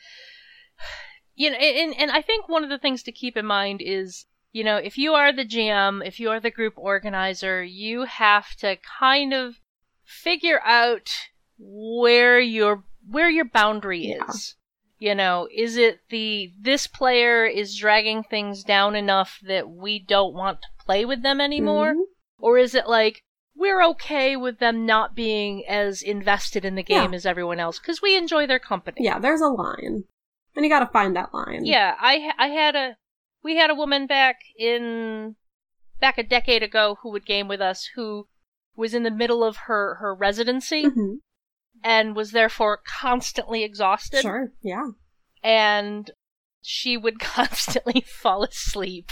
you 1.36 1.50
know, 1.50 1.58
and 1.58 1.96
and 1.98 2.12
I 2.12 2.22
think 2.22 2.48
one 2.48 2.64
of 2.64 2.70
the 2.70 2.78
things 2.78 3.04
to 3.04 3.12
keep 3.12 3.36
in 3.38 3.46
mind 3.46 3.82
is 3.84 4.26
you 4.52 4.64
know, 4.64 4.78
if 4.78 5.00
you 5.00 5.14
are 5.14 5.34
the 5.34 5.46
GM, 5.46 6.06
if 6.06 6.20
you 6.20 6.30
are 6.30 6.40
the 6.40 6.52
group 6.52 6.74
organizer, 6.78 7.64
you 7.64 8.04
have 8.04 8.56
to 8.58 8.78
kind 9.00 9.34
of 9.34 9.56
figure 10.04 10.62
out 10.64 11.10
where 11.58 12.40
your 12.40 12.84
where 13.10 13.30
your 13.30 13.46
boundary 13.46 14.08
Yeah. 14.08 14.26
is. 14.30 14.56
You 15.00 15.16
know, 15.16 15.50
is 15.54 15.76
it 15.76 16.00
the 16.10 16.54
this 16.58 16.88
player 16.88 17.46
is 17.46 17.76
dragging 17.76 18.24
things 18.24 18.64
down 18.64 18.96
enough 18.96 19.40
that 19.44 19.70
we 19.70 20.00
don't 20.00 20.34
want 20.34 20.62
to 20.62 20.68
play 20.86 21.04
with 21.04 21.24
them 21.24 21.42
anymore? 21.42 21.96
Mhm. 21.96 22.04
Or 22.38 22.58
is 22.58 22.76
it 22.76 22.88
like 22.88 23.24
we're 23.56 23.84
okay 23.84 24.36
with 24.36 24.60
them 24.60 24.86
not 24.86 25.16
being 25.16 25.66
as 25.68 26.02
invested 26.02 26.66
in 26.66 26.76
the 26.76 26.84
game 26.84 27.12
Yeah. 27.12 27.16
as 27.18 27.26
everyone 27.26 27.60
else 27.60 27.80
because 27.80 28.02
we 28.02 28.16
enjoy 28.18 28.48
their 28.48 28.60
company? 28.60 28.98
Yeah, 29.02 29.20
there's 29.20 29.42
a 29.42 29.48
line. 29.48 30.04
And 30.56 30.64
you 30.66 30.70
gotta 30.70 30.88
find 30.92 31.16
that 31.16 31.34
line. 31.34 31.66
Yeah, 31.66 31.96
I 32.00 32.32
I 32.38 32.48
had 32.48 32.76
a 32.76 32.98
we 33.44 33.56
had 33.58 33.70
a 33.70 33.76
woman 33.76 34.08
back 34.08 34.38
in 34.58 35.36
back 36.00 36.18
a 36.18 36.24
decade 36.24 36.64
ago 36.64 36.98
who 37.02 37.12
would 37.12 37.26
game 37.26 37.48
with 37.48 37.62
us 37.62 37.90
who 37.96 38.28
was 38.76 38.94
in 38.94 39.04
the 39.04 39.12
middle 39.12 39.44
of 39.44 39.58
her 39.68 39.96
her 39.96 40.14
residency 40.16 40.84
Mhm. 40.86 41.18
and 41.84 42.16
was 42.16 42.32
therefore 42.32 42.80
constantly 42.86 43.64
exhausted 43.64 44.22
Sure. 44.22 44.52
Yeah. 44.62 44.90
and 45.44 46.12
she 46.62 46.98
would 46.98 47.20
constantly 47.38 48.02
fall 48.02 48.44
asleep 48.44 49.12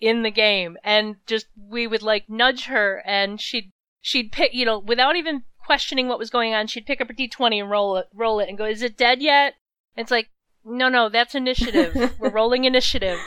in 0.00 0.22
the 0.22 0.30
game 0.30 0.76
and 0.84 1.16
just 1.26 1.46
we 1.56 1.86
would 1.86 2.02
like 2.02 2.28
nudge 2.28 2.66
her 2.66 3.02
and 3.06 3.40
she'd 3.40 3.70
she'd 4.00 4.30
pick 4.32 4.52
you 4.52 4.64
know 4.64 4.78
without 4.78 5.16
even 5.16 5.42
questioning 5.64 6.08
what 6.08 6.18
was 6.18 6.30
going 6.30 6.52
on 6.52 6.66
she'd 6.66 6.84
pick 6.86 7.00
up 7.00 7.08
her 7.08 7.14
d20 7.14 7.60
and 7.60 7.70
roll 7.70 7.96
it 7.96 8.06
roll 8.14 8.38
it 8.40 8.48
and 8.48 8.58
go 8.58 8.64
is 8.64 8.82
it 8.82 8.96
dead 8.98 9.22
yet 9.22 9.54
it's 9.96 10.10
like 10.10 10.28
no 10.64 10.88
no 10.88 11.08
that's 11.08 11.34
initiative 11.34 11.94
we're 12.18 12.28
rolling 12.30 12.64
initiative 12.64 13.18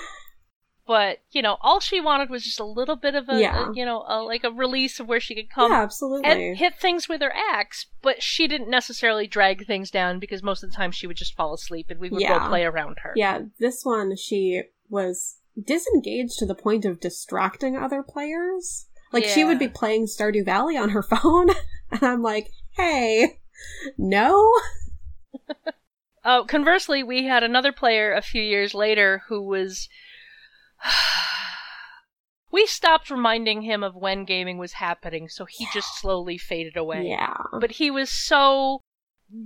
but 0.85 1.17
you 1.31 1.41
know 1.41 1.57
all 1.61 1.79
she 1.79 1.99
wanted 1.99 2.29
was 2.29 2.43
just 2.43 2.59
a 2.59 2.65
little 2.65 2.95
bit 2.95 3.13
of 3.15 3.27
a, 3.27 3.39
Yeah. 3.39 3.69
a 3.69 3.73
you 3.73 3.83
know 3.85 4.05
a, 4.07 4.21
like 4.21 4.43
a 4.43 4.51
release 4.51 4.99
of 4.99 5.07
where 5.07 5.19
she 5.19 5.35
could 5.35 5.49
come 5.49 5.71
yeah, 5.71 5.81
absolutely. 5.81 6.29
and 6.29 6.57
hit 6.57 6.75
things 6.79 7.09
with 7.09 7.21
her 7.21 7.33
axe, 7.51 7.87
but 8.01 8.23
she 8.23 8.47
didn't 8.47 8.69
necessarily 8.69 9.27
drag 9.27 9.65
things 9.65 9.91
down 9.91 10.19
because 10.19 10.41
most 10.41 10.63
of 10.63 10.69
the 10.69 10.75
time 10.75 10.91
she 10.91 11.05
would 11.07 11.17
just 11.17 11.35
fall 11.35 11.53
asleep 11.53 11.87
and 11.89 11.99
we 11.99 12.09
would 12.09 12.21
Yeah. 12.21 12.47
play 12.47 12.63
around 12.63 12.99
her. 13.03 13.11
Yeah, 13.17 13.41
this 13.59 13.83
one 13.83 14.15
she 14.15 14.63
was 14.89 15.36
disengaged 15.61 16.37
to 16.39 16.45
the 16.45 16.55
point 16.55 16.85
of 16.85 16.99
distracting 16.99 17.75
other 17.75 18.03
players. 18.03 18.87
Like 19.13 19.23
she 19.23 19.45
would 19.45 19.57
be 19.57 19.69
playing 19.69 20.07
Stardew 20.07 20.43
Valley 20.45 20.75
on 20.77 20.89
her 20.89 21.03
phone, 21.21 21.49
and 21.91 22.03
I'm 22.03 22.21
like, 22.21 22.49
"Hey, 22.75 23.39
no." 23.97 24.53
Oh, 26.29 26.43
conversely, 26.45 27.03
we 27.03 27.23
had 27.23 27.43
another 27.43 27.71
player 27.71 28.11
a 28.11 28.21
few 28.21 28.41
years 28.41 28.73
later 28.73 29.23
who 29.29 29.41
was. 29.41 29.87
we 32.51 32.65
stopped 32.65 33.09
reminding 33.09 33.61
him 33.61 33.81
of 33.81 33.95
when 33.95 34.25
gaming 34.25 34.57
was 34.57 34.73
happening, 34.73 35.29
so 35.29 35.45
he 35.45 35.67
just 35.73 35.97
slowly 36.01 36.37
faded 36.37 36.75
away. 36.75 37.05
Yeah, 37.07 37.37
But 37.61 37.71
he 37.71 37.89
was 37.89 38.09
so 38.09 38.81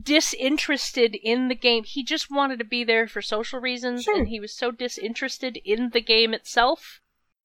disinterested 0.04 1.16
in 1.16 1.48
the 1.48 1.56
game. 1.56 1.84
He 1.84 2.04
just 2.04 2.30
wanted 2.32 2.60
to 2.60 2.66
be 2.66 2.84
there 2.84 3.08
for 3.08 3.22
social 3.22 3.60
reasons, 3.60 4.04
Sure. 4.04 4.18
and 4.18 4.28
he 4.28 4.40
was 4.40 4.54
so 4.56 4.72
disinterested 4.72 5.58
in 5.64 5.90
the 5.90 6.02
game 6.02 6.34
itself 6.34 7.02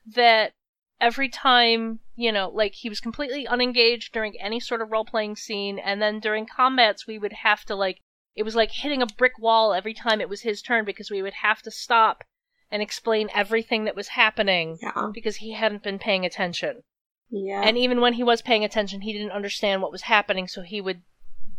that 0.06 0.52
every 1.00 1.28
time, 1.28 2.00
you 2.14 2.32
know, 2.32 2.48
like 2.52 2.74
he 2.74 2.88
was 2.88 3.00
completely 3.00 3.46
unengaged 3.46 4.12
during 4.12 4.38
any 4.40 4.60
sort 4.60 4.80
of 4.82 4.90
role 4.90 5.04
playing 5.04 5.36
scene, 5.36 5.78
and 5.78 6.00
then 6.00 6.20
during 6.20 6.46
combats, 6.46 7.06
we 7.06 7.18
would 7.18 7.32
have 7.32 7.64
to, 7.64 7.74
like, 7.74 8.00
it 8.34 8.42
was 8.42 8.54
like 8.54 8.70
hitting 8.70 9.00
a 9.02 9.06
brick 9.06 9.38
wall 9.38 9.72
every 9.72 9.94
time 9.94 10.20
it 10.20 10.28
was 10.28 10.42
his 10.42 10.60
turn 10.60 10.84
because 10.84 11.10
we 11.10 11.22
would 11.22 11.34
have 11.34 11.62
to 11.62 11.70
stop 11.70 12.22
and 12.70 12.82
explain 12.82 13.30
everything 13.34 13.84
that 13.84 13.96
was 13.96 14.08
happening 14.08 14.76
yeah, 14.82 15.10
because 15.14 15.36
he 15.36 15.52
hadn't 15.52 15.82
been 15.82 15.98
paying 15.98 16.26
attention. 16.26 16.82
yeah. 17.30 17.62
And 17.62 17.78
even 17.78 18.00
when 18.00 18.14
he 18.14 18.22
was 18.22 18.42
paying 18.42 18.64
attention, 18.64 19.00
he 19.02 19.12
didn't 19.12 19.30
understand 19.30 19.80
what 19.80 19.92
was 19.92 20.02
happening, 20.02 20.48
so 20.48 20.62
he 20.62 20.80
would 20.80 21.02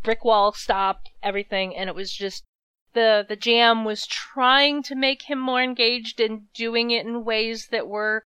brick 0.03 0.23
wall 0.23 0.51
stop 0.51 1.03
everything, 1.21 1.75
and 1.75 1.89
it 1.89 1.95
was 1.95 2.11
just 2.11 2.43
the 2.93 3.25
the 3.27 3.37
GM 3.37 3.85
was 3.85 4.05
trying 4.05 4.83
to 4.83 4.95
make 4.95 5.23
him 5.23 5.39
more 5.39 5.61
engaged 5.61 6.19
and 6.19 6.51
doing 6.53 6.91
it 6.91 7.05
in 7.05 7.25
ways 7.25 7.67
that 7.71 7.87
were 7.87 8.23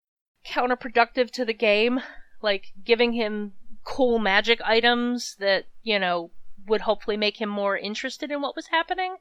counterproductive 0.46 1.30
to 1.32 1.44
the 1.44 1.54
game, 1.54 2.00
like 2.42 2.72
giving 2.84 3.12
him 3.12 3.52
cool 3.84 4.18
magic 4.18 4.60
items 4.62 5.36
that 5.40 5.66
you 5.82 5.98
know 5.98 6.30
would 6.66 6.82
hopefully 6.82 7.16
make 7.16 7.40
him 7.40 7.48
more 7.48 7.76
interested 7.76 8.30
in 8.30 8.40
what 8.40 8.56
was 8.56 8.68
happening. 8.68 9.16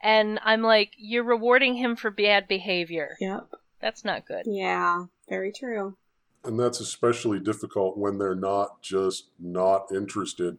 And 0.00 0.40
I'm 0.44 0.62
like, 0.62 0.92
you're 0.96 1.24
rewarding 1.24 1.76
him 1.76 1.94
for 1.94 2.10
bad 2.10 2.48
behavior. 2.48 3.16
yep. 3.20 3.48
That's 3.80 4.04
not 4.04 4.26
good. 4.26 4.44
Yeah, 4.46 5.06
very 5.28 5.52
true. 5.52 5.96
And 6.44 6.58
that's 6.58 6.80
especially 6.80 7.40
difficult 7.40 7.98
when 7.98 8.18
they're 8.18 8.34
not 8.34 8.80
just 8.80 9.30
not 9.38 9.90
interested, 9.92 10.58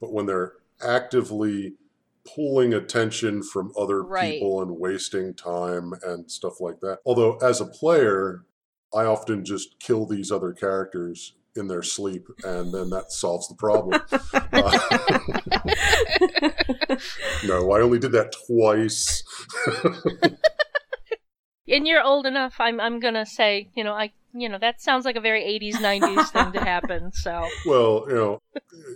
but 0.00 0.12
when 0.12 0.26
they're 0.26 0.54
actively 0.82 1.74
pulling 2.34 2.72
attention 2.72 3.42
from 3.42 3.72
other 3.78 4.02
Right. 4.02 4.34
people 4.34 4.62
and 4.62 4.78
wasting 4.78 5.34
time 5.34 5.92
and 6.02 6.30
stuff 6.30 6.60
like 6.60 6.80
that. 6.80 7.00
Although, 7.04 7.36
as 7.36 7.60
a 7.60 7.66
player, 7.66 8.44
I 8.94 9.04
often 9.04 9.44
just 9.44 9.78
kill 9.78 10.06
these 10.06 10.30
other 10.32 10.52
characters 10.52 11.34
in 11.56 11.68
their 11.68 11.82
sleep, 11.82 12.26
and 12.42 12.72
then 12.72 12.90
that 12.90 13.12
solves 13.12 13.48
the 13.48 13.54
problem. 13.54 14.00
Uh, 14.52 14.78
no, 17.44 17.70
I 17.72 17.80
only 17.80 17.98
did 17.98 18.12
that 18.12 18.34
twice. 18.46 19.22
and 21.68 21.86
you're 21.86 22.02
old 22.02 22.26
enough 22.26 22.54
i'm 22.58 22.80
i'm 22.80 23.00
gonna 23.00 23.24
say 23.26 23.68
you 23.74 23.82
know 23.84 23.94
i 23.94 24.12
you 24.34 24.48
know 24.48 24.58
that 24.58 24.80
sounds 24.80 25.04
like 25.04 25.16
a 25.16 25.20
very 25.20 25.42
80s 25.42 25.76
90s 25.76 26.30
thing 26.30 26.52
to 26.52 26.60
happen 26.60 27.12
so 27.12 27.48
Well, 27.66 28.04
you 28.08 28.14
know, 28.14 28.42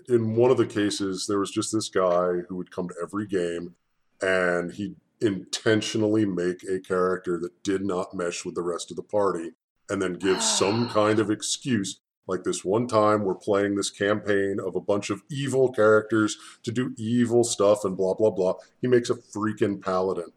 in 0.08 0.34
one 0.34 0.50
of 0.50 0.56
the 0.56 0.66
cases, 0.66 1.26
there 1.26 1.38
was 1.38 1.50
just 1.50 1.72
this 1.72 1.88
guy 1.88 2.40
who 2.48 2.56
would 2.56 2.70
come 2.70 2.88
to 2.88 2.94
every 3.02 3.26
game 3.26 3.74
and 4.20 4.72
he'd 4.72 4.96
intentionally 5.20 6.24
make 6.24 6.62
a 6.64 6.80
character 6.80 7.38
that 7.38 7.62
did 7.62 7.84
not 7.84 8.14
mesh 8.14 8.44
with 8.44 8.54
the 8.54 8.62
rest 8.62 8.90
of 8.90 8.96
the 8.96 9.02
party 9.02 9.52
and 9.88 10.02
then 10.02 10.14
give 10.14 10.42
some 10.42 10.88
ah. 10.88 10.92
kind 10.92 11.18
of 11.18 11.30
excuse. 11.30 12.00
Like 12.26 12.44
this 12.44 12.64
one 12.64 12.86
time, 12.86 13.24
we're 13.24 13.34
playing 13.34 13.74
this 13.74 13.90
campaign 13.90 14.58
of 14.60 14.76
a 14.76 14.80
bunch 14.80 15.08
of 15.08 15.22
evil 15.30 15.72
characters 15.72 16.36
to 16.62 16.70
do 16.70 16.94
evil 16.98 17.42
stuff 17.42 17.84
and 17.84 17.96
blah, 17.96 18.14
blah, 18.14 18.30
blah. 18.30 18.54
He 18.82 18.86
makes 18.86 19.08
a 19.08 19.14
freaking 19.14 19.82
paladin. 19.82 20.32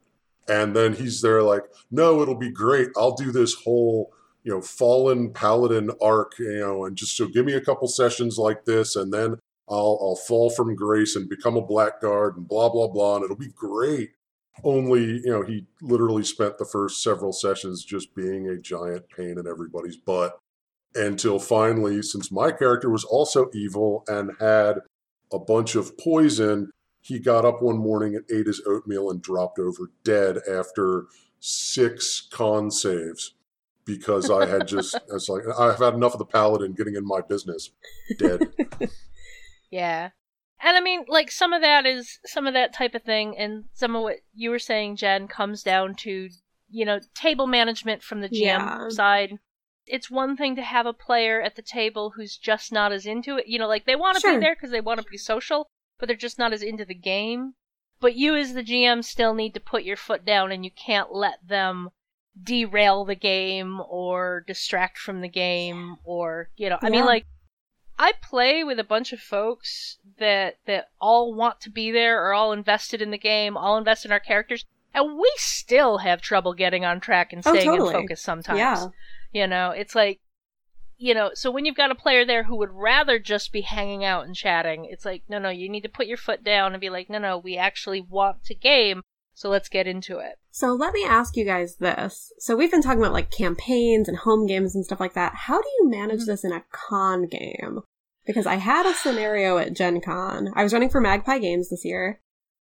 And 0.48 0.74
then 0.74 0.94
he's 0.94 1.22
there 1.22 1.44
like, 1.44 1.64
no, 1.92 2.22
it'll 2.22 2.36
be 2.36 2.52
great. 2.52 2.90
I'll 2.96 3.16
do 3.16 3.32
this 3.32 3.54
whole 3.54 4.14
you 4.44 4.52
know, 4.52 4.62
fallen 4.62 5.32
paladin 5.32 5.92
arc, 6.02 6.40
you 6.40 6.60
know, 6.60 6.86
and 6.86 6.96
just 6.96 7.16
so 7.16 7.28
give 7.28 7.46
me 7.46 7.54
a 7.54 7.62
couple 7.62 7.88
sessions 7.88 8.38
like 8.38 8.66
this, 8.66 8.96
and 8.96 9.14
then 9.14 9.36
I'll 9.70 9.98
I'll 10.02 10.16
fall 10.16 10.50
from 10.50 10.76
grace 10.76 11.16
and 11.16 11.30
become 11.30 11.56
a 11.58 11.62
blackguard 11.62 12.38
and 12.38 12.48
blah 12.48 12.70
blah 12.70 12.88
blah, 12.88 13.18
and 13.18 13.26
it'll 13.26 13.36
be 13.36 13.54
great. 13.56 14.12
Only, 14.64 15.22
you 15.24 15.32
know, 15.32 15.44
he 15.44 15.66
literally 15.82 16.24
spent 16.24 16.58
the 16.58 16.66
first 16.66 17.02
several 17.02 17.32
sessions 17.32 17.84
just 17.84 18.14
being 18.14 18.48
a 18.48 18.58
giant 18.58 19.06
pain 19.10 19.38
in 19.40 19.48
everybody's 19.48 19.98
butt 19.98 20.38
until 20.94 21.40
finally, 21.40 22.02
since 22.02 22.32
my 22.32 22.52
character 22.52 22.90
was 22.90 23.06
also 23.06 23.50
evil 23.54 24.04
and 24.08 24.32
had 24.40 24.80
a 25.32 25.40
bunch 25.40 25.76
of 25.76 25.98
poison, 25.98 26.70
he 27.02 27.18
got 27.18 27.46
up 27.46 27.62
one 27.62 27.78
morning 27.78 28.16
and 28.16 28.26
ate 28.30 28.48
his 28.48 28.62
oatmeal 28.68 29.10
and 29.10 29.22
dropped 29.22 29.58
over 29.58 29.90
dead 30.04 30.40
after 30.50 31.06
six 31.40 32.28
con 32.30 32.70
saves 32.70 33.34
because 33.86 34.30
I 34.30 34.46
had 34.46 34.68
just, 34.68 34.96
it's 35.14 35.30
like, 35.30 35.44
I've 35.60 35.80
had 35.80 35.94
enough 35.94 36.14
of 36.14 36.20
the 36.20 36.26
paladin 36.26 36.74
getting 36.74 36.96
in 36.96 37.06
my 37.06 37.22
business. 37.22 37.72
Dead. 38.18 38.42
yeah 39.70 40.10
and 40.62 40.78
i 40.78 40.82
mean 40.82 41.06
like 41.08 41.32
some 41.32 41.54
of 41.54 41.62
that 41.62 41.86
is 41.86 42.20
some 42.26 42.46
of 42.48 42.54
that 42.54 42.74
type 42.74 42.94
of 42.94 43.04
thing 43.04 43.38
and 43.38 43.66
some 43.74 43.96
of 43.96 44.04
what 44.04 44.18
you 44.34 44.50
were 44.50 44.60
saying 44.60 44.96
jen 44.96 45.28
comes 45.28 45.64
down 45.64 45.96
to 45.96 46.30
you 46.70 46.86
know 46.86 47.00
table 47.16 47.48
management 47.48 48.04
from 48.04 48.22
the 48.22 48.30
gm 48.30 48.40
Yeah. 48.42 48.90
side 48.90 49.40
it's 49.88 50.12
one 50.12 50.38
thing 50.38 50.56
to 50.58 50.62
have 50.62 50.86
a 50.86 50.94
player 50.94 51.42
at 51.42 51.56
the 51.56 51.62
table 51.62 52.14
who's 52.16 52.38
just 52.38 52.72
not 52.72 52.92
as 52.92 53.06
into 53.06 53.38
it 53.38 53.48
you 53.48 53.58
know 53.60 53.68
like 53.68 53.86
they 53.86 53.96
want 53.96 54.16
to 54.16 54.22
Sure. 54.22 54.34
be 54.34 54.40
there 54.40 54.56
because 54.56 54.72
they 54.72 54.82
want 54.82 55.00
to 55.02 55.06
be 55.10 55.18
social 55.18 55.68
but 56.00 56.08
they're 56.08 56.16
just 56.18 56.38
not 56.40 56.54
as 56.54 56.62
into 56.62 56.86
the 56.86 56.94
game 56.94 57.54
but 58.00 58.16
you 58.16 58.36
as 58.36 58.54
the 58.54 58.64
gm 58.64 59.04
still 59.04 59.34
need 59.34 59.54
to 59.54 59.60
put 59.60 59.84
your 59.84 59.98
foot 59.98 60.26
down 60.26 60.52
and 60.52 60.66
you 60.66 60.72
can't 60.72 61.14
let 61.14 61.48
them 61.48 61.90
derail 62.42 63.04
the 63.06 63.16
game 63.16 63.82
or 63.90 64.44
distract 64.48 64.98
from 64.98 65.22
the 65.22 65.28
game 65.28 65.98
or 66.04 66.50
you 66.56 66.70
know 66.70 66.78
i 66.82 66.90
mean 66.90 67.06
like 67.06 67.26
i 68.00 68.14
play 68.24 68.64
with 68.64 68.80
a 68.80 68.84
bunch 68.86 69.12
of 69.12 69.20
folks 69.20 69.98
that 70.18 70.56
that 70.66 70.90
all 71.00 71.34
want 71.34 71.60
to 71.60 71.70
be 71.70 71.92
there 71.92 72.26
or 72.26 72.34
all 72.34 72.54
invested 72.54 73.02
in 73.02 73.12
the 73.12 73.18
game 73.18 73.58
all 73.58 73.78
invested 73.78 74.08
in 74.08 74.12
our 74.14 74.20
characters 74.20 74.66
and 74.94 75.18
we 75.18 75.32
still 75.36 76.00
have 76.00 76.22
trouble 76.22 76.54
getting 76.54 76.86
on 76.86 77.00
track 77.00 77.32
and 77.34 77.42
Oh, 77.46 77.54
staying 77.54 77.66
totally. 77.70 77.90
in 77.96 78.02
focus 78.02 78.22
sometimes 78.22 78.58
Yeah. 78.58 78.88
you 79.34 79.46
know 79.48 79.72
it's 79.72 79.94
like 79.94 80.22
you 80.98 81.14
know 81.14 81.32
so 81.34 81.52
when 81.52 81.66
you've 81.66 81.76
got 81.76 81.92
a 81.92 81.96
player 81.96 82.24
there 82.26 82.44
who 82.44 82.56
would 82.56 82.72
rather 82.72 83.20
just 83.20 83.52
be 83.52 83.62
hanging 83.62 84.06
out 84.06 84.26
and 84.26 84.36
chatting 84.36 84.86
it's 84.86 85.04
like 85.06 85.24
no 85.28 85.38
no 85.38 85.50
you 85.50 85.68
need 85.68 85.82
to 85.82 85.90
put 85.90 86.08
your 86.08 86.18
foot 86.18 86.44
down 86.46 86.72
and 86.74 86.80
be 86.82 86.90
like 86.90 87.10
no 87.10 87.18
no 87.18 87.38
we 87.38 87.58
actually 87.58 88.00
want 88.00 88.44
to 88.46 88.56
game 88.56 89.02
so 89.34 89.50
let's 89.50 89.68
get 89.70 89.86
into 89.86 90.18
it 90.20 90.38
So 90.52 90.74
let 90.74 90.94
me 90.94 91.06
ask 91.06 91.38
you 91.38 91.46
guys 91.46 91.78
this. 91.78 92.32
So 92.40 92.56
we've 92.56 92.70
been 92.72 92.82
talking 92.82 93.00
about 93.00 93.14
like 93.14 93.32
campaigns 93.32 94.08
and 94.10 94.18
home 94.18 94.46
games 94.48 94.76
and 94.76 94.84
stuff 94.86 95.00
like 95.00 95.14
that. 95.14 95.34
How 95.34 95.62
do 95.62 95.68
you 95.80 95.90
manage 95.90 96.22
Mhm. 96.22 96.26
this 96.26 96.44
in 96.44 96.52
a 96.52 96.64
con 96.72 97.26
game? 97.28 97.80
Because 98.26 98.46
I 98.46 98.56
had 98.56 98.86
a 98.86 98.94
scenario 98.94 99.58
at 99.58 99.74
Gen 99.74 100.02
Con. 100.02 100.52
I 100.56 100.64
was 100.64 100.74
running 100.74 100.90
for 100.90 101.02
Magpie 101.02 101.40
Games 101.40 101.70
this 101.70 101.86
year. 101.86 102.20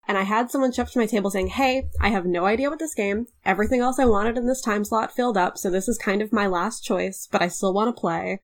and 0.06 0.16
I 0.16 0.22
had 0.22 0.50
someone 0.50 0.72
show 0.72 0.84
up 0.84 0.88
to 0.92 0.98
my 0.98 1.04
table 1.04 1.30
saying, 1.30 1.48
Hey, 1.48 1.90
I 2.00 2.08
have 2.08 2.24
no 2.24 2.46
idea 2.46 2.70
what 2.70 2.78
this 2.78 2.94
game. 2.94 3.26
Everything 3.44 3.80
else 3.82 3.98
I 3.98 4.06
wanted 4.06 4.38
in 4.38 4.46
this 4.46 4.62
time 4.62 4.82
slot 4.86 5.12
filled 5.14 5.36
up, 5.36 5.58
so 5.58 5.68
this 5.68 5.86
is 5.86 5.98
kind 5.98 6.22
of 6.22 6.32
my 6.32 6.46
last 6.46 6.82
choice, 6.82 7.28
but 7.30 7.42
I 7.42 7.48
still 7.48 7.74
want 7.74 7.94
to 7.94 8.00
play. 8.00 8.40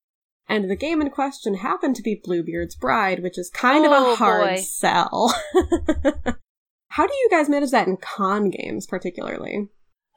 And 0.47 0.69
the 0.71 0.77
game 0.77 1.01
in 1.01 1.09
question 1.09 1.55
happened 1.55 1.97
to 1.97 2.03
be 2.03 2.21
Bluebeard's 2.23 2.75
Bride, 2.77 3.23
which 3.23 3.39
is 3.39 3.49
kind 3.49 3.87
of 3.87 3.93
Oh, 3.95 4.13
a 4.13 4.17
hard 4.17 4.57
boy. 4.57 4.61
sell. 4.61 5.35
How 6.95 7.09
do 7.09 7.13
you 7.13 7.29
guys 7.29 7.49
manage 7.49 7.73
that 7.73 7.89
in 7.89 7.97
con 7.97 8.51
games, 8.51 8.87
particularly? 8.87 9.67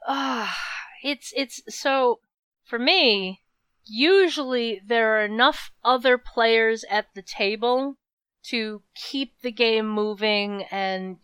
Ah, 0.06 0.56
it's 1.02 1.32
it's 1.36 1.60
so 1.68 2.20
for 2.64 2.78
me. 2.78 3.40
Usually, 3.84 4.80
there 4.86 5.16
are 5.18 5.24
enough 5.24 5.72
other 5.82 6.18
players 6.18 6.84
at 6.88 7.06
the 7.14 7.22
table 7.22 7.96
to 8.44 8.82
keep 8.94 9.40
the 9.42 9.50
game 9.50 9.88
moving, 9.88 10.64
and 10.70 11.16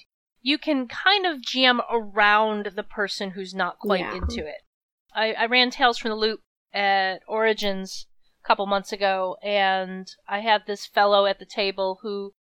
you 0.43 0.59
can 0.59 0.89
kind 0.89 1.25
of 1.25 1.41
GM 1.43 1.81
around 1.89 2.71
the 2.75 2.83
person 2.83 3.31
who's 3.33 3.55
not 3.55 3.79
quite 3.79 4.01
Yeah. 4.01 4.17
into 4.17 4.45
it. 4.47 4.63
I, 5.15 5.35
I 5.35 5.47
ran 5.47 5.71
Tales 5.71 5.99
from 5.99 6.09
the 6.09 6.17
Loop 6.17 6.41
at 6.73 7.21
Origins 7.29 8.07
a 8.43 8.49
couple 8.49 8.67
months 8.67 8.91
ago, 8.93 9.37
and 9.43 10.09
I 10.27 10.41
had 10.41 10.63
this 10.67 10.85
fellow 10.87 11.27
at 11.27 11.39
the 11.39 11.47
table 11.47 11.99
who 12.03 12.33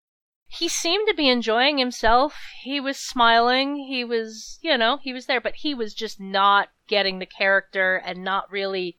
he 0.46 0.68
seemed 0.68 1.08
to 1.08 1.14
be 1.14 1.28
enjoying 1.28 1.78
himself. 1.78 2.36
He 2.62 2.80
was 2.80 2.96
smiling. 2.96 3.76
He 3.76 4.04
was, 4.04 4.58
you 4.62 4.78
know, 4.78 4.98
he 5.02 5.12
was 5.12 5.26
there, 5.26 5.40
but 5.40 5.56
he 5.56 5.74
was 5.74 5.94
just 5.94 6.20
not 6.20 6.68
getting 6.86 7.18
the 7.18 7.26
character 7.26 7.96
and 7.96 8.22
not 8.22 8.50
really 8.50 8.98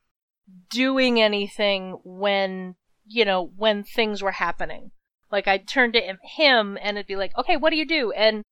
doing 0.70 1.22
anything 1.22 2.00
when, 2.04 2.76
you 3.06 3.26
know, 3.26 3.52
when 3.56 3.84
things 3.84 4.22
were 4.22 4.32
happening. 4.32 4.92
Like 5.32 5.48
I'd 5.48 5.68
turn 5.68 5.92
to 5.94 6.18
him, 6.24 6.78
and 6.82 6.98
it'd 6.98 7.08
be 7.08 7.16
like, 7.16 7.38
okay, 7.38 7.58
what 7.58 7.72
do 7.72 7.78
you 7.78 7.88
do? 7.88 8.12
And 8.12 8.44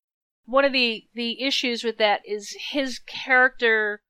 one 0.45 0.65
of 0.65 0.73
the, 0.73 1.05
the 1.13 1.41
issues 1.43 1.83
with 1.83 1.97
that 1.97 2.21
is 2.25 2.55
his 2.71 2.99
character 2.99 4.01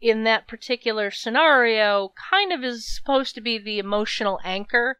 in 0.00 0.24
that 0.24 0.46
particular 0.46 1.10
scenario 1.10 2.12
kind 2.30 2.52
of 2.52 2.62
is 2.62 2.94
supposed 2.94 3.34
to 3.34 3.40
be 3.40 3.58
the 3.58 3.78
emotional 3.78 4.38
anchor 4.44 4.98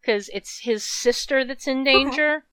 because 0.00 0.30
it's 0.32 0.60
his 0.62 0.84
sister 0.84 1.44
that's 1.44 1.66
in 1.66 1.84
danger 1.84 2.44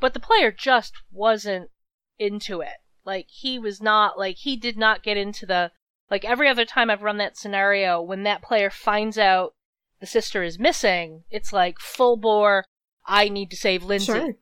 but 0.00 0.14
the 0.14 0.20
player 0.20 0.52
just 0.52 0.94
wasn't 1.10 1.70
into 2.18 2.60
it. 2.60 2.78
Like 3.04 3.26
he 3.28 3.58
was 3.58 3.80
not 3.80 4.18
like 4.18 4.36
he 4.36 4.56
did 4.56 4.76
not 4.76 5.02
get 5.02 5.16
into 5.16 5.46
the 5.46 5.72
like 6.10 6.24
every 6.24 6.48
other 6.48 6.64
time 6.64 6.90
I've 6.90 7.02
run 7.02 7.18
that 7.18 7.36
scenario 7.36 8.00
when 8.00 8.22
that 8.24 8.42
player 8.42 8.70
finds 8.70 9.18
out 9.18 9.54
the 10.00 10.06
sister 10.06 10.42
is 10.42 10.58
missing, 10.58 11.24
it's 11.30 11.52
like 11.52 11.78
full 11.78 12.16
bore 12.16 12.64
I 13.08 13.30
need 13.30 13.50
to 13.50 13.56
save 13.56 13.82
Lindsay. 13.82 14.12
Sure. 14.12 14.34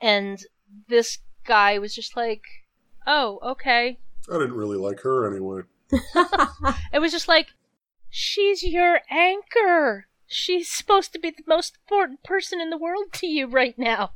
And 0.00 0.38
this 0.88 1.18
guy 1.44 1.78
was 1.78 1.94
just 1.94 2.16
like, 2.16 2.42
"Oh, 3.06 3.38
okay." 3.42 3.98
I 4.30 4.38
didn't 4.38 4.56
really 4.56 4.78
like 4.78 5.00
her 5.00 5.30
anyway. 5.30 5.62
It 6.92 7.00
was 7.00 7.12
just 7.12 7.28
like, 7.28 7.48
"She's 8.08 8.62
your 8.62 9.02
anchor. 9.10 10.06
She's 10.26 10.70
supposed 10.70 11.12
to 11.12 11.18
be 11.18 11.30
the 11.30 11.44
most 11.46 11.76
important 11.84 12.22
person 12.22 12.60
in 12.60 12.70
the 12.70 12.78
world 12.78 13.12
to 13.14 13.26
you 13.26 13.46
right 13.46 13.78
now." 13.78 14.12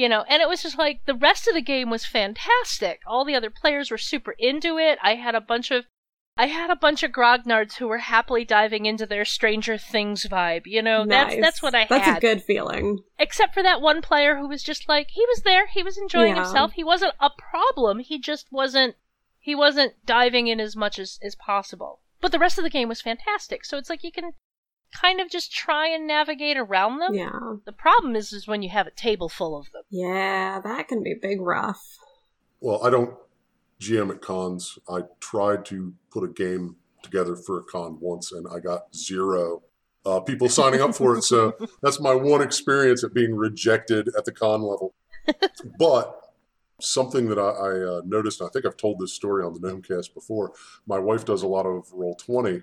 You 0.00 0.08
know 0.08 0.22
and 0.28 0.40
it 0.42 0.48
was 0.48 0.62
just 0.62 0.78
like 0.78 1.04
the 1.06 1.14
rest 1.28 1.46
of 1.48 1.54
the 1.54 1.60
game 1.74 1.90
was 1.90 2.04
fantastic 2.06 3.00
all 3.06 3.24
the 3.24 3.34
other 3.34 3.50
players 3.50 3.90
were 3.90 3.98
super 3.98 4.34
into 4.38 4.78
it 4.78 4.98
i 5.02 5.14
had 5.14 5.34
a 5.34 5.40
bunch 5.40 5.70
of 5.70 5.84
i 6.36 6.46
had 6.46 6.70
a 6.70 6.76
bunch 6.86 7.02
of 7.02 7.10
grognards 7.10 7.74
who 7.76 7.86
were 7.86 7.98
happily 8.14 8.44
diving 8.44 8.86
into 8.86 9.04
their 9.06 9.24
stranger 9.24 9.76
things 9.76 10.26
vibe 10.30 10.62
you 10.64 10.80
know 10.80 11.04
that's 11.06 11.34
Nice. 11.34 11.42
that's 11.42 11.62
what 11.62 11.74
i 11.74 11.80
had. 11.80 11.88
That's 11.90 12.04
had 12.06 12.16
a 12.18 12.20
good 12.20 12.42
feeling. 12.42 13.00
except 13.18 13.52
for 13.54 13.62
that 13.62 13.80
one 13.82 14.00
player 14.00 14.36
who 14.38 14.48
was 14.48 14.62
just 14.62 14.88
like 14.88 15.08
he 15.10 15.24
was 15.28 15.42
there 15.42 15.66
he 15.66 15.82
was 15.82 15.98
enjoying 15.98 16.34
Yeah. 16.36 16.44
himself 16.44 16.72
he 16.72 16.84
wasn't 16.84 17.14
a 17.20 17.30
problem 17.50 17.98
he 17.98 18.18
just 18.18 18.46
wasn't 18.50 18.94
he 19.38 19.54
wasn't 19.54 19.94
diving 20.04 20.46
in 20.48 20.60
as 20.60 20.74
much 20.76 20.98
as, 20.98 21.18
as 21.22 21.34
possible 21.34 22.00
but 22.20 22.32
the 22.32 22.38
rest 22.38 22.58
of 22.58 22.64
the 22.64 22.70
game 22.70 22.88
was 22.88 23.00
fantastic 23.02 23.64
so 23.64 23.76
it's 23.76 23.90
like 23.90 24.02
you 24.04 24.12
can 24.12 24.32
kind 24.92 25.20
of 25.20 25.30
just 25.30 25.52
try 25.52 25.88
and 25.88 26.06
navigate 26.06 26.56
around 26.56 26.98
them 26.98 27.14
Yeah. 27.14 27.54
the 27.64 27.72
problem 27.72 28.16
is 28.16 28.32
is 28.32 28.46
when 28.48 28.62
you 28.62 28.70
have 28.70 28.86
a 28.86 28.90
table 28.92 29.28
full 29.28 29.56
of 29.58 29.70
them 29.72 29.82
Yeah, 29.90 30.60
that 30.62 30.88
can 30.88 31.02
be 31.02 31.14
big 31.20 31.40
rough. 31.40 31.98
Well, 32.60 32.84
I 32.84 32.90
don't 32.90 33.14
GM 33.80 34.10
at 34.10 34.20
cons. 34.20 34.78
I 34.88 35.00
tried 35.20 35.64
to 35.66 35.94
put 36.12 36.22
a 36.24 36.28
game 36.28 36.76
together 37.02 37.34
for 37.34 37.58
a 37.58 37.62
con 37.64 37.96
once, 38.00 38.30
and 38.32 38.46
I 38.54 38.58
got 38.58 38.94
zero 38.94 39.62
uh, 40.04 40.20
people 40.20 40.48
signing 40.48 40.80
up 40.82 40.94
for 40.94 41.16
it. 41.16 41.22
So 41.22 41.54
that's 41.82 41.98
my 42.00 42.14
one 42.14 42.42
experience 42.42 43.02
at 43.04 43.14
being 43.14 43.34
rejected 43.34 44.08
at 44.18 44.24
the 44.26 44.32
con 44.32 44.60
level. 44.62 44.94
but 45.78 46.14
something 46.80 47.28
that 47.28 47.38
I, 47.38 47.48
I 47.48 47.96
uh, 47.98 48.00
noticed, 48.04 48.40
and 48.40 48.48
I 48.48 48.50
think 48.52 48.66
I've 48.66 48.76
told 48.76 48.98
this 48.98 49.12
story 49.14 49.44
on 49.44 49.54
the 49.54 49.60
Gnomecast 49.60 50.12
before. 50.14 50.52
My 50.86 50.98
wife 50.98 51.24
does 51.24 51.42
a 51.42 51.46
lot 51.48 51.64
of 51.66 51.90
Roll 51.92 52.14
Twenty, 52.16 52.62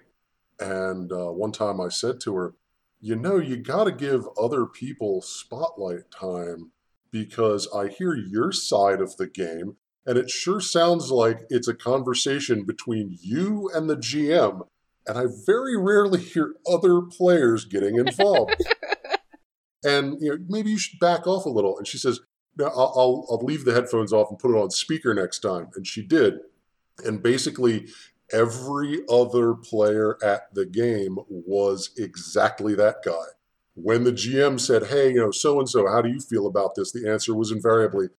and 0.60 1.12
uh, 1.12 1.32
one 1.32 1.52
time 1.52 1.80
I 1.80 1.90
said 1.90 2.20
to 2.22 2.36
her, 2.36 2.54
"You 3.00 3.16
know, 3.16 3.38
you 3.38 3.58
got 3.58 3.86
to 3.86 3.92
give 3.92 4.26
other 4.38 4.66
people 4.66 5.22
spotlight 5.22 6.12
time." 6.12 6.72
because 7.12 7.68
I 7.74 7.88
hear 7.88 8.16
your 8.16 8.52
side 8.52 9.02
of 9.02 9.18
the 9.18 9.28
game, 9.28 9.78
and 10.06 10.18
it 10.18 10.30
sure 10.30 10.60
sounds 10.60 11.12
like 11.12 11.42
it's 11.50 11.68
a 11.68 11.74
conversation 11.74 12.64
between 12.64 13.18
you 13.22 13.70
and 13.74 13.90
the 13.90 13.98
GM, 13.98 14.62
and 15.06 15.18
I 15.18 15.26
very 15.46 15.78
rarely 15.78 16.20
hear 16.34 16.56
other 16.70 17.02
players 17.02 17.66
getting 17.66 17.96
involved. 17.96 18.56
and 19.84 20.18
you 20.22 20.32
know, 20.32 20.38
maybe 20.48 20.72
you 20.72 20.80
should 20.80 21.00
back 21.00 21.28
off 21.28 21.46
a 21.46 21.50
little. 21.50 21.78
And 21.78 21.88
she 21.88 21.98
says, 21.98 22.20
"No, 22.58 22.66
I'll, 22.66 22.94
I'll 22.96 23.28
I'll 23.32 23.46
leave 23.46 23.66
the 23.66 23.74
headphones 23.74 24.14
off 24.14 24.30
and 24.30 24.40
put 24.40 24.52
it 24.52 24.60
on 24.60 24.72
speaker 24.72 25.14
next 25.14 25.40
time." 25.40 25.70
And 25.76 25.86
she 25.86 26.02
did, 26.02 26.36
and 27.04 27.22
basically. 27.22 27.88
Every 28.32 29.04
other 29.10 29.54
player 29.54 30.18
at 30.24 30.54
the 30.54 30.66
game 30.66 31.18
was 31.30 31.92
exactly 31.98 32.76
that 32.76 32.98
guy 33.04 33.26
when 33.76 34.04
the 34.04 34.12
GM 34.12 34.60
said, 34.60 34.88
"Hey, 34.88 35.10
you 35.14 35.20
know, 35.22 35.32
so 35.32 35.60
and 35.60 35.70
so, 35.70 35.88
how 35.88 36.02
do 36.02 36.10
you 36.10 36.20
feel 36.20 36.48
about 36.48 36.76
this?" 36.76 36.92
the 36.92 37.08
answer 37.10 37.34
was 37.36 37.52
invariably, 37.52 38.10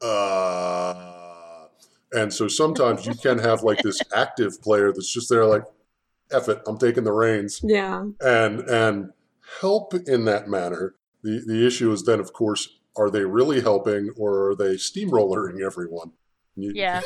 "Uh." 0.00 1.66
And 2.12 2.32
so 2.32 2.46
sometimes 2.48 3.04
you 3.06 3.14
can 3.14 3.38
have 3.38 3.62
like 3.62 3.82
this 3.82 4.00
active 4.14 4.62
player 4.62 4.92
that's 4.92 5.12
just 5.12 5.28
there, 5.28 5.44
like, 5.44 5.64
"Eff 6.30 6.48
it, 6.48 6.60
I'm 6.66 6.78
taking 6.78 7.04
the 7.04 7.12
reins," 7.12 7.60
Yeah. 7.64 8.04
and 8.20 8.60
and 8.60 9.12
help 9.60 9.94
in 9.94 10.24
that 10.26 10.48
manner. 10.48 10.94
The 11.22 11.42
the 11.46 11.66
issue 11.66 11.90
is 11.92 12.04
then, 12.04 12.20
of 12.20 12.32
course, 12.32 12.68
are 12.96 13.10
they 13.10 13.24
really 13.24 13.60
helping 13.62 14.10
or 14.16 14.50
are 14.50 14.54
they 14.54 14.74
steamrollering 14.76 15.60
everyone? 15.60 16.12
You- 16.54 16.72
Yeah. 16.74 17.00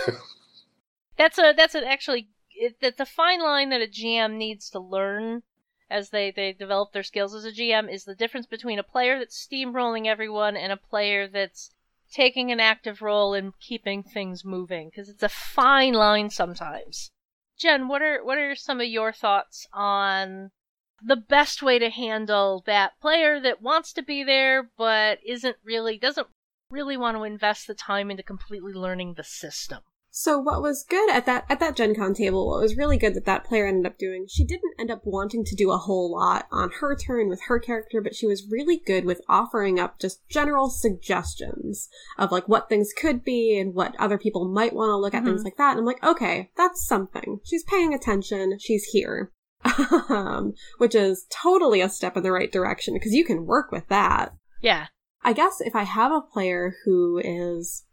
that's 1.16 1.38
a 1.38 1.54
that's 1.56 1.74
an 1.74 1.84
actually 1.84 2.28
it, 2.60 2.76
that's 2.80 3.00
a 3.00 3.06
fine 3.06 3.40
line 3.40 3.70
that 3.70 3.80
a 3.80 3.86
GM 3.86 4.36
needs 4.36 4.68
to 4.70 4.78
learn 4.78 5.42
as 5.88 6.10
they 6.10 6.30
they 6.30 6.52
develop 6.52 6.92
their 6.92 7.02
skills 7.02 7.34
as 7.34 7.44
a 7.44 7.52
GM 7.52 7.92
is 7.92 8.04
the 8.04 8.14
difference 8.14 8.46
between 8.46 8.78
a 8.78 8.84
player 8.84 9.18
that's 9.18 9.46
steamrolling 9.46 10.06
everyone 10.06 10.56
and 10.56 10.70
a 10.70 10.76
player 10.76 11.26
that's 11.26 11.70
taking 12.12 12.52
an 12.52 12.60
active 12.60 13.00
role 13.00 13.32
in 13.32 13.54
keeping 13.60 14.02
things 14.02 14.44
moving 14.44 14.90
because 14.90 15.08
it's 15.08 15.22
a 15.22 15.28
fine 15.28 15.94
line 15.94 16.28
sometimes. 16.28 17.10
Jen, 17.58 17.88
what 17.88 18.02
are 18.02 18.22
what 18.22 18.36
are 18.36 18.54
some 18.54 18.80
of 18.80 18.86
your 18.86 19.12
thoughts 19.12 19.66
on 19.72 20.50
the 21.02 21.16
best 21.16 21.62
way 21.62 21.78
to 21.78 21.88
handle 21.88 22.62
that 22.66 23.00
player 23.00 23.40
that 23.40 23.62
wants 23.62 23.92
to 23.94 24.02
be 24.02 24.22
there 24.22 24.70
but 24.76 25.18
isn't 25.24 25.56
really 25.64 25.98
doesn't 25.98 26.28
really 26.68 26.96
want 26.96 27.16
to 27.16 27.24
invest 27.24 27.66
the 27.66 27.74
time 27.74 28.10
into 28.10 28.22
completely 28.22 28.74
learning 28.74 29.14
the 29.14 29.24
system? 29.24 29.80
So 30.22 30.38
what 30.38 30.60
was 30.60 30.84
good 30.86 31.08
at 31.10 31.24
that 31.24 31.46
at 31.48 31.60
that 31.60 31.74
Gen 31.74 31.94
Con 31.94 32.12
table, 32.12 32.46
what 32.46 32.60
was 32.60 32.76
really 32.76 32.98
good 32.98 33.14
that 33.14 33.24
that 33.24 33.44
player 33.44 33.66
ended 33.66 33.90
up 33.90 33.96
doing, 33.96 34.26
she 34.28 34.44
didn't 34.44 34.74
end 34.78 34.90
up 34.90 35.00
wanting 35.02 35.46
to 35.46 35.56
do 35.56 35.70
a 35.70 35.78
whole 35.78 36.12
lot 36.12 36.46
on 36.52 36.70
her 36.80 36.94
turn 36.94 37.30
with 37.30 37.40
her 37.46 37.58
character, 37.58 38.02
but 38.02 38.14
she 38.14 38.26
was 38.26 38.46
really 38.50 38.76
good 38.76 39.06
with 39.06 39.22
offering 39.30 39.80
up 39.80 39.98
just 39.98 40.20
general 40.28 40.68
suggestions 40.68 41.88
of 42.18 42.30
like 42.30 42.46
what 42.46 42.68
things 42.68 42.92
could 42.94 43.24
be 43.24 43.58
and 43.58 43.74
what 43.74 43.96
other 43.98 44.18
people 44.18 44.46
might 44.46 44.74
want 44.74 44.90
to 44.90 44.96
look 44.98 45.14
at, 45.14 45.24
things 45.24 45.40
Mhm. 45.40 45.44
like 45.44 45.56
that. 45.56 45.70
And 45.70 45.78
I'm 45.78 45.86
like, 45.86 46.04
okay, 46.04 46.50
that's 46.54 46.84
something. 46.86 47.40
She's 47.42 47.64
paying 47.64 47.94
attention. 47.94 48.58
She's 48.58 48.84
here. 48.92 49.32
um, 50.10 50.52
which 50.76 50.94
is 50.94 51.24
totally 51.30 51.80
a 51.80 51.88
step 51.88 52.18
in 52.18 52.22
the 52.22 52.32
right 52.32 52.52
direction 52.52 52.92
because 52.92 53.14
you 53.14 53.24
can 53.24 53.46
work 53.46 53.72
with 53.72 53.88
that. 53.88 54.34
Yeah. 54.60 54.88
I 55.22 55.32
guess 55.32 55.62
if 55.62 55.74
I 55.74 55.84
have 55.84 56.12
a 56.12 56.20
player 56.20 56.74
who 56.84 57.22
is 57.24 57.84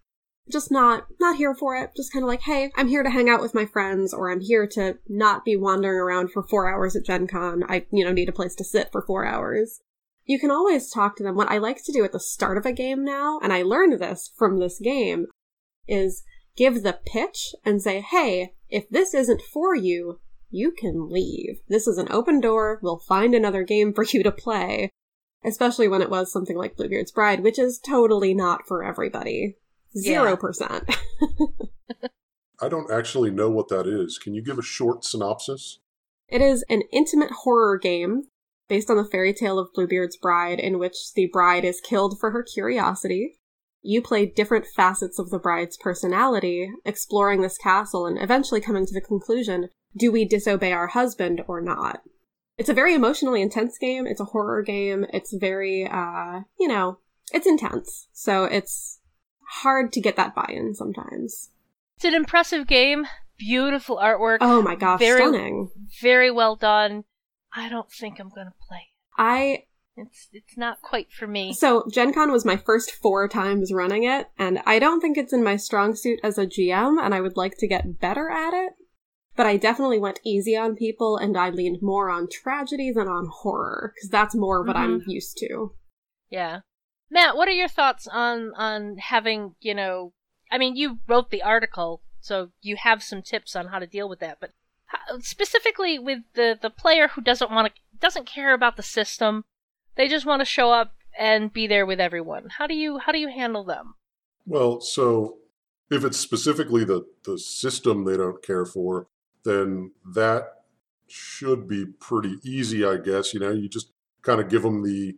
just 0.49 0.71
not 0.71 1.07
not 1.19 1.37
here 1.37 1.53
for 1.53 1.75
it, 1.75 1.91
just 1.95 2.11
kind 2.11 2.23
of 2.23 2.27
like, 2.27 2.41
hey, 2.41 2.71
I'm 2.75 2.87
here 2.87 3.03
to 3.03 3.09
hang 3.09 3.29
out 3.29 3.41
with 3.41 3.53
my 3.53 3.65
friends, 3.65 4.13
or 4.13 4.31
I'm 4.31 4.41
here 4.41 4.67
to 4.67 4.97
not 5.07 5.45
be 5.45 5.55
wandering 5.55 5.99
around 5.99 6.31
for 6.31 6.43
four 6.43 6.71
hours 6.71 6.95
at 6.95 7.05
Gen 7.05 7.27
Con. 7.27 7.63
I, 7.67 7.85
you 7.91 8.05
know, 8.05 8.11
need 8.11 8.29
a 8.29 8.33
place 8.33 8.55
to 8.55 8.63
sit 8.63 8.91
for 8.91 9.01
four 9.01 9.25
hours. 9.25 9.81
You 10.25 10.39
can 10.39 10.51
always 10.51 10.91
talk 10.91 11.15
to 11.17 11.23
them. 11.23 11.35
What 11.35 11.51
I 11.51 11.57
like 11.57 11.83
to 11.83 11.93
do 11.93 12.03
at 12.03 12.11
the 12.11 12.19
start 12.19 12.57
of 12.57 12.65
a 12.65 12.73
game 12.73 13.03
now, 13.03 13.39
and 13.41 13.53
I 13.53 13.61
learned 13.61 13.99
this 13.99 14.31
from 14.37 14.59
this 14.59 14.79
game, 14.79 15.27
is 15.87 16.23
give 16.55 16.83
the 16.83 16.99
pitch 17.05 17.55
and 17.63 17.81
say, 17.81 18.01
hey, 18.01 18.53
if 18.69 18.89
this 18.89 19.13
isn't 19.13 19.41
for 19.41 19.75
you, 19.75 20.19
you 20.49 20.71
can 20.71 21.09
leave. 21.09 21.59
This 21.69 21.87
is 21.87 21.97
an 21.97 22.07
open 22.11 22.41
door. 22.41 22.79
We'll 22.81 22.99
find 22.99 23.33
another 23.33 23.63
game 23.63 23.93
for 23.93 24.03
you 24.03 24.23
to 24.23 24.31
play 24.31 24.89
especially 25.47 25.87
when 25.87 26.01
it 26.01 26.09
was 26.09 26.31
something 26.31 26.57
like 26.57 26.75
Bluebeard's 26.75 27.11
Bride, 27.11 27.41
which 27.41 27.59
is 27.59 27.79
totally 27.79 28.33
not 28.33 28.67
for 28.67 28.83
everybody. 28.83 29.55
Zero 29.95 30.35
percent. 30.35 30.83
I 32.61 32.69
don't 32.69 32.91
actually 32.91 33.29
know 33.29 33.49
what 33.49 33.67
that 33.69 33.85
is. 33.87 34.17
Can 34.17 34.33
you 34.33 34.41
give 34.41 34.57
a 34.57 34.63
short 34.63 35.03
synopsis? 35.03 35.79
It 36.27 36.41
is 36.41 36.65
an 36.69 36.83
intimate 36.91 37.31
horror 37.43 37.77
game 37.77 38.23
based 38.67 38.89
on 38.89 38.97
the 38.97 39.05
fairy 39.05 39.33
tale 39.33 39.59
of 39.59 39.71
Bluebeard's 39.73 40.17
bride, 40.17 40.59
in 40.59 40.79
which 40.79 41.13
the 41.13 41.29
bride 41.31 41.63
is 41.63 41.79
killed 41.79 42.19
for 42.19 42.31
her 42.31 42.43
curiosity. 42.43 43.39
You 43.81 44.01
play 44.01 44.25
different 44.25 44.65
facets 44.75 45.19
of 45.19 45.29
the 45.29 45.39
bride's 45.39 45.77
personality, 45.77 46.69
exploring 46.83 47.41
this 47.41 47.57
castle 47.57 48.05
and 48.05 48.21
eventually 48.21 48.59
coming 48.59 48.85
to 48.85 48.93
the 48.93 49.01
conclusion 49.01 49.69
do 49.95 50.11
we 50.11 50.25
disobey 50.25 50.73
our 50.73 50.87
husband 50.87 51.41
or 51.47 51.61
not? 51.61 52.01
It's 52.57 52.69
a 52.69 52.73
very 52.73 52.93
emotionally 52.93 53.41
intense 53.41 53.77
game. 53.77 54.05
It's 54.05 54.19
a 54.19 54.25
horror 54.25 54.61
game. 54.61 55.05
It's 55.13 55.33
very, 55.33 55.87
uh, 55.87 56.41
you 56.59 56.67
know, 56.67 56.99
it's 57.31 57.47
intense. 57.47 58.07
So 58.13 58.45
it's 58.45 58.99
hard 59.47 59.91
to 59.93 60.01
get 60.01 60.15
that 60.15 60.35
buy 60.35 60.49
in 60.49 60.75
sometimes. 60.75 61.49
It's 61.95 62.05
an 62.05 62.13
impressive 62.13 62.67
game. 62.67 63.07
Beautiful 63.37 63.97
artwork. 63.97 64.39
Oh 64.41 64.61
my 64.61 64.75
gosh, 64.75 64.99
very, 64.99 65.19
stunning. 65.19 65.69
Very 66.01 66.31
well 66.31 66.55
done. 66.55 67.03
I 67.53 67.69
don't 67.69 67.91
think 67.91 68.19
I'm 68.19 68.29
gonna 68.29 68.53
play. 68.67 68.77
It. 68.77 69.21
I 69.21 69.63
It's 69.95 70.27
it's 70.33 70.57
not 70.57 70.81
quite 70.81 71.11
for 71.11 71.27
me. 71.27 71.53
so 71.53 71.85
Gen 71.91 72.13
Con 72.13 72.31
was 72.31 72.45
my 72.45 72.57
first 72.57 72.91
four 72.91 73.27
times 73.27 73.71
running 73.71 74.03
it, 74.03 74.27
and 74.37 74.59
I 74.65 74.79
don't 74.79 75.01
think 75.01 75.17
it's 75.17 75.33
in 75.33 75.43
my 75.43 75.55
strong 75.55 75.95
suit 75.95 76.19
as 76.23 76.37
a 76.37 76.45
GM, 76.45 77.03
and 77.03 77.13
I 77.13 77.21
would 77.21 77.37
like 77.37 77.57
to 77.59 77.67
get 77.67 77.99
better 77.99 78.29
at 78.29 78.53
it. 78.53 78.73
But 79.35 79.45
I 79.45 79.57
definitely 79.57 79.99
went 79.99 80.19
easy 80.23 80.57
on 80.57 80.75
people, 80.75 81.17
and 81.17 81.37
I 81.37 81.51
leaned 81.51 81.83
more 81.83 82.09
on 82.09 82.27
tragedy 82.27 82.91
than 82.91 83.07
on 83.07 83.29
horror, 83.31 83.93
because 83.93 84.09
that's 84.09 84.33
more 84.33 84.63
what 84.63 84.75
I'm 84.75 84.99
mm-hmm. 85.01 85.11
used 85.11 85.37
to. 85.37 85.73
Yeah. 86.31 86.61
Matt, 87.09 87.37
what 87.37 87.47
are 87.47 87.51
your 87.51 87.67
thoughts 87.67 88.07
on 88.07 88.53
on 88.55 88.97
having, 88.97 89.55
you 89.61 89.73
know, 89.73 90.13
I 90.51 90.57
mean, 90.57 90.75
you 90.75 90.99
wrote 91.07 91.29
the 91.29 91.43
article, 91.43 92.01
so 92.19 92.49
you 92.61 92.75
have 92.75 93.03
some 93.03 93.21
tips 93.21 93.55
on 93.55 93.67
how 93.67 93.79
to 93.79 93.87
deal 93.87 94.09
with 94.09 94.19
that, 94.19 94.39
but 94.39 94.51
specifically 95.19 95.99
with 95.99 96.19
the 96.33 96.57
the 96.61 96.69
player 96.69 97.09
who 97.09 97.21
doesn't 97.21 97.51
want 97.51 97.73
to 97.73 97.81
doesn't 97.99 98.25
care 98.25 98.53
about 98.53 98.77
the 98.77 98.83
system, 98.83 99.45
they 99.95 100.07
just 100.07 100.25
want 100.25 100.41
to 100.41 100.45
show 100.45 100.71
up 100.71 100.93
and 101.17 101.51
be 101.51 101.67
there 101.67 101.85
with 101.85 101.99
everyone. 101.99 102.49
How 102.57 102.67
do 102.67 102.75
you 102.75 102.99
how 102.99 103.11
do 103.11 103.19
you 103.19 103.29
handle 103.29 103.63
them? 103.63 103.95
Well, 104.45 104.79
so 104.81 105.37
if 105.89 106.03
it's 106.03 106.17
specifically 106.17 106.83
the, 106.83 107.05
the 107.23 107.37
system 107.37 108.03
they 108.03 108.17
don't 108.17 108.43
care 108.43 108.65
for, 108.65 109.07
then 109.43 109.91
that 110.13 110.43
should 111.07 111.67
be 111.67 111.85
pretty 111.85 112.37
easy, 112.43 112.85
I 112.85 112.97
guess. 112.97 113.33
You 113.33 113.39
know, 113.39 113.51
you 113.51 113.69
just 113.69 113.91
kind 114.21 114.39
of 114.39 114.49
give 114.49 114.63
them 114.63 114.83
the 114.83 115.17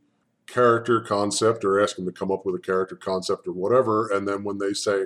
character 0.52 1.02
concept 1.02 1.64
or 1.64 1.80
ask 1.82 1.96
them 1.96 2.06
to 2.06 2.12
come 2.12 2.32
up 2.32 2.46
with 2.46 2.56
a 2.56 2.60
character 2.60 2.96
concept 2.96 3.48
or 3.48 3.54
whatever. 3.54 4.08
And 4.12 4.28
then 4.28 4.44
when 4.44 4.58
they 4.58 4.74
say, 4.74 5.06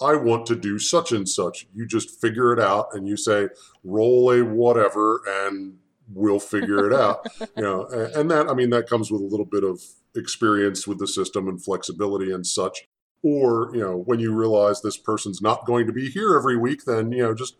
I 0.00 0.14
want 0.14 0.46
to 0.46 0.56
do 0.56 0.78
such 0.78 1.12
and 1.12 1.28
such, 1.28 1.66
you 1.74 1.86
just 1.86 2.20
figure 2.20 2.52
it 2.52 2.58
out 2.58 2.88
and 2.92 3.06
you 3.06 3.16
say, 3.16 3.48
roll 3.84 4.32
a 4.32 4.42
whatever 4.42 5.20
and 5.26 5.76
we'll 6.12 6.40
figure 6.40 6.86
it 6.86 6.94
out. 6.94 7.26
you 7.40 7.62
know, 7.62 7.86
a- 7.92 8.18
and 8.18 8.30
that, 8.30 8.48
I 8.48 8.54
mean, 8.54 8.70
that 8.70 8.88
comes 8.88 9.10
with 9.10 9.20
a 9.20 9.26
little 9.26 9.46
bit 9.46 9.64
of 9.64 9.82
experience 10.16 10.86
with 10.86 10.98
the 10.98 11.06
system 11.06 11.48
and 11.48 11.62
flexibility 11.62 12.32
and 12.32 12.46
such. 12.46 12.88
Or, 13.22 13.70
you 13.74 13.80
know, 13.80 13.98
when 13.98 14.18
you 14.18 14.34
realize 14.34 14.80
this 14.80 14.96
person's 14.96 15.42
not 15.42 15.66
going 15.66 15.86
to 15.86 15.92
be 15.92 16.08
here 16.10 16.34
every 16.36 16.56
week, 16.56 16.84
then, 16.86 17.12
you 17.12 17.22
know, 17.22 17.34
just 17.34 17.56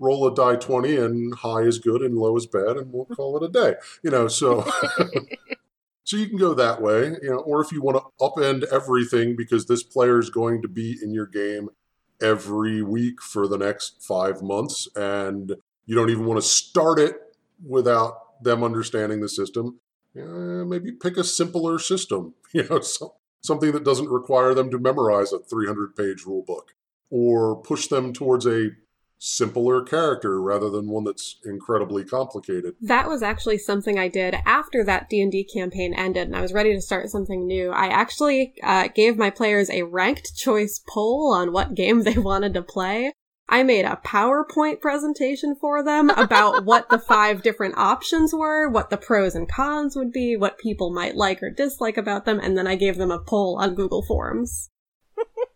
roll 0.00 0.26
a 0.26 0.34
die 0.34 0.56
20 0.56 0.96
and 0.96 1.34
high 1.36 1.60
is 1.60 1.78
good 1.78 2.02
and 2.02 2.18
low 2.18 2.36
is 2.36 2.46
bad 2.46 2.76
and 2.76 2.92
we'll 2.92 3.04
call 3.04 3.36
it 3.36 3.44
a 3.44 3.48
day. 3.48 3.74
You 4.02 4.10
know, 4.10 4.26
so 4.26 4.68
so 6.04 6.16
you 6.18 6.28
can 6.28 6.38
go 6.38 6.54
that 6.54 6.82
way, 6.82 7.16
you 7.22 7.30
know, 7.30 7.38
or 7.38 7.62
if 7.62 7.72
you 7.72 7.82
want 7.82 7.96
to 7.96 8.24
upend 8.24 8.64
everything 8.70 9.34
because 9.36 9.66
this 9.66 9.82
player 9.82 10.18
is 10.18 10.30
going 10.30 10.62
to 10.62 10.68
be 10.68 10.98
in 11.02 11.12
your 11.12 11.26
game 11.26 11.70
every 12.22 12.82
week 12.82 13.20
for 13.22 13.48
the 13.48 13.58
next 13.58 14.02
5 14.02 14.42
months 14.42 14.86
and 14.94 15.56
you 15.86 15.94
don't 15.94 16.10
even 16.10 16.26
want 16.26 16.40
to 16.40 16.46
start 16.46 16.98
it 16.98 17.16
without 17.66 18.42
them 18.42 18.62
understanding 18.62 19.20
the 19.20 19.28
system, 19.28 19.80
eh, 20.16 20.22
maybe 20.22 20.92
pick 20.92 21.16
a 21.16 21.24
simpler 21.24 21.78
system, 21.78 22.34
you 22.52 22.66
know, 22.68 22.80
so, 22.80 23.14
something 23.40 23.72
that 23.72 23.84
doesn't 23.84 24.08
require 24.08 24.54
them 24.54 24.70
to 24.70 24.78
memorize 24.78 25.32
a 25.32 25.38
300 25.38 25.96
page 25.96 26.24
rule 26.26 26.42
book 26.42 26.74
or 27.10 27.56
push 27.56 27.86
them 27.86 28.12
towards 28.12 28.46
a 28.46 28.70
simpler 29.24 29.82
character 29.82 30.38
rather 30.40 30.68
than 30.68 30.88
one 30.88 31.04
that's 31.04 31.36
incredibly 31.44 32.04
complicated. 32.04 32.74
That 32.82 33.08
was 33.08 33.22
actually 33.22 33.58
something 33.58 33.98
I 33.98 34.08
did 34.08 34.36
after 34.44 34.84
that 34.84 35.08
D&D 35.08 35.44
campaign 35.44 35.94
ended 35.94 36.26
and 36.26 36.36
I 36.36 36.42
was 36.42 36.52
ready 36.52 36.74
to 36.74 36.80
start 36.82 37.08
something 37.08 37.46
new. 37.46 37.70
I 37.70 37.86
actually 37.86 38.52
uh, 38.62 38.88
gave 38.94 39.16
my 39.16 39.30
players 39.30 39.70
a 39.70 39.82
ranked 39.82 40.36
choice 40.36 40.78
poll 40.86 41.32
on 41.32 41.52
what 41.52 41.74
game 41.74 42.02
they 42.02 42.18
wanted 42.18 42.52
to 42.54 42.62
play. 42.62 43.12
I 43.48 43.62
made 43.62 43.84
a 43.84 44.00
PowerPoint 44.04 44.80
presentation 44.80 45.54
for 45.58 45.82
them 45.82 46.10
about 46.10 46.64
what 46.66 46.88
the 46.90 46.98
five 46.98 47.42
different 47.42 47.76
options 47.76 48.34
were, 48.34 48.68
what 48.68 48.90
the 48.90 48.96
pros 48.96 49.34
and 49.34 49.48
cons 49.48 49.96
would 49.96 50.12
be, 50.12 50.36
what 50.36 50.58
people 50.58 50.90
might 50.90 51.14
like 51.14 51.42
or 51.42 51.50
dislike 51.50 51.96
about 51.96 52.24
them, 52.24 52.40
and 52.40 52.56
then 52.56 52.66
I 52.66 52.76
gave 52.76 52.96
them 52.96 53.10
a 53.10 53.18
poll 53.18 53.58
on 53.60 53.74
Google 53.74 54.02
Forms. 54.02 54.70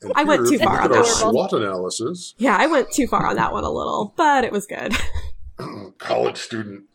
And 0.01 0.13
I 0.15 0.25
went 0.25 0.49
too 0.49 0.59
far 0.59 0.81
on 0.81 0.93
at 0.93 0.97
our 0.97 1.03
that 1.03 1.25
one. 1.25 1.33
SWOT 1.35 1.53
analysis. 1.55 2.35
Yeah, 2.39 2.57
I 2.59 2.67
went 2.67 2.91
too 2.91 3.07
far 3.07 3.27
on 3.27 3.37
that 3.37 3.53
one 3.53 3.65
a 3.65 3.71
little, 3.71 4.15
but 4.17 4.45
it 4.45 4.53
was 4.53 4.67
good. 4.67 4.97
College 5.99 6.37
student. 6.37 6.85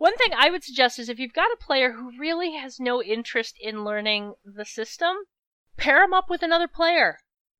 One 0.00 0.16
thing 0.16 0.32
I 0.34 0.48
would 0.48 0.64
suggest 0.64 0.98
is 0.98 1.10
if 1.10 1.18
you've 1.18 1.34
got 1.34 1.52
a 1.52 1.62
player 1.62 1.92
who 1.92 2.18
really 2.18 2.54
has 2.54 2.80
no 2.80 3.02
interest 3.02 3.58
in 3.60 3.84
learning 3.84 4.32
the 4.42 4.64
system, 4.64 5.16
pair 5.76 6.00
them 6.00 6.14
up 6.14 6.30
with 6.30 6.42
another 6.42 6.68
player. 6.68 7.18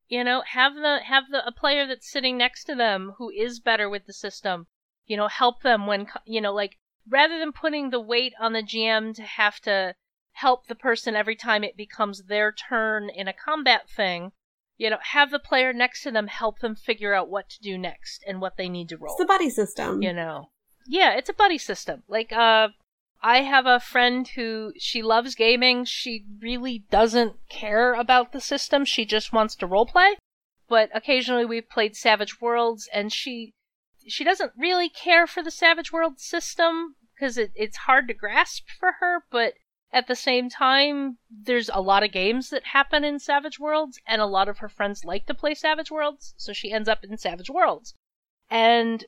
You 0.08 0.24
know, 0.24 0.42
have 0.46 0.74
the 0.74 1.00
have 1.04 1.24
the 1.30 1.46
a 1.46 1.52
player 1.52 1.86
that's 1.86 2.10
sitting 2.10 2.38
next 2.38 2.64
to 2.64 2.74
them 2.74 3.12
who 3.18 3.28
is 3.28 3.60
better 3.60 3.90
with 3.90 4.06
the 4.06 4.14
system. 4.14 4.68
You 5.04 5.18
know, 5.18 5.28
help 5.28 5.60
them 5.62 5.86
when 5.86 6.06
you 6.24 6.40
know, 6.40 6.54
like 6.54 6.78
rather 7.06 7.38
than 7.38 7.52
putting 7.52 7.90
the 7.90 8.00
weight 8.00 8.32
on 8.40 8.54
the 8.54 8.62
GM 8.62 9.14
to 9.16 9.22
have 9.22 9.60
to 9.60 9.94
help 10.40 10.66
the 10.66 10.74
person 10.74 11.14
every 11.14 11.36
time 11.36 11.62
it 11.62 11.76
becomes 11.76 12.24
their 12.24 12.50
turn 12.52 13.10
in 13.10 13.28
a 13.28 13.32
combat 13.32 13.88
thing. 13.88 14.32
You 14.78 14.88
know, 14.88 14.98
have 15.12 15.30
the 15.30 15.38
player 15.38 15.72
next 15.74 16.02
to 16.04 16.10
them 16.10 16.28
help 16.28 16.60
them 16.60 16.74
figure 16.74 17.12
out 17.12 17.28
what 17.28 17.50
to 17.50 17.60
do 17.60 17.76
next 17.76 18.24
and 18.26 18.40
what 18.40 18.56
they 18.56 18.68
need 18.68 18.88
to 18.88 18.96
roll. 18.96 19.12
It's 19.12 19.20
the 19.20 19.26
buddy 19.26 19.50
system. 19.50 20.02
you 20.02 20.12
know? 20.12 20.50
Yeah 20.86 21.12
it's 21.14 21.28
a 21.28 21.34
buddy 21.34 21.58
system. 21.58 22.02
Like 22.08 22.32
uh 22.32 22.68
i 23.22 23.42
have 23.42 23.66
a 23.66 23.80
friend 23.80 24.26
who 24.28 24.72
she 24.78 25.02
loves 25.02 25.34
gaming. 25.34 25.84
She 25.84 26.24
really 26.40 26.84
doesn't 26.90 27.34
care 27.50 27.92
about 27.92 28.32
the 28.32 28.40
system. 28.40 28.86
She 28.86 29.04
just 29.04 29.32
wants 29.32 29.54
to 29.56 29.68
roleplay. 29.68 30.14
But 30.68 30.88
occasionally 30.94 31.44
we've 31.44 31.68
played 31.68 31.94
savage 31.96 32.40
worlds 32.40 32.88
and 32.94 33.12
she 33.12 33.52
she 34.08 34.24
doesn't 34.24 34.52
really 34.56 34.88
care 34.88 35.26
for 35.26 35.42
the 35.42 35.50
savage 35.50 35.92
world 35.92 36.18
system 36.18 36.94
because 37.14 37.36
it, 37.36 37.52
it's 37.54 37.76
hard 37.88 38.08
to 38.08 38.14
grasp 38.14 38.64
for 38.78 38.92
her 39.00 39.24
but 39.30 39.52
at 39.92 40.06
the 40.06 40.14
same 40.14 40.48
time 40.48 41.18
there's 41.30 41.70
a 41.72 41.80
lot 41.80 42.02
of 42.02 42.12
games 42.12 42.50
that 42.50 42.66
happen 42.66 43.04
in 43.04 43.18
savage 43.18 43.58
worlds 43.58 43.98
and 44.06 44.22
a 44.22 44.26
lot 44.26 44.48
of 44.48 44.58
her 44.58 44.68
friends 44.68 45.04
like 45.04 45.26
to 45.26 45.34
play 45.34 45.54
savage 45.54 45.90
worlds 45.90 46.34
so 46.36 46.52
she 46.52 46.72
ends 46.72 46.88
up 46.88 47.04
in 47.04 47.16
savage 47.16 47.50
worlds. 47.50 47.94
And 48.48 49.04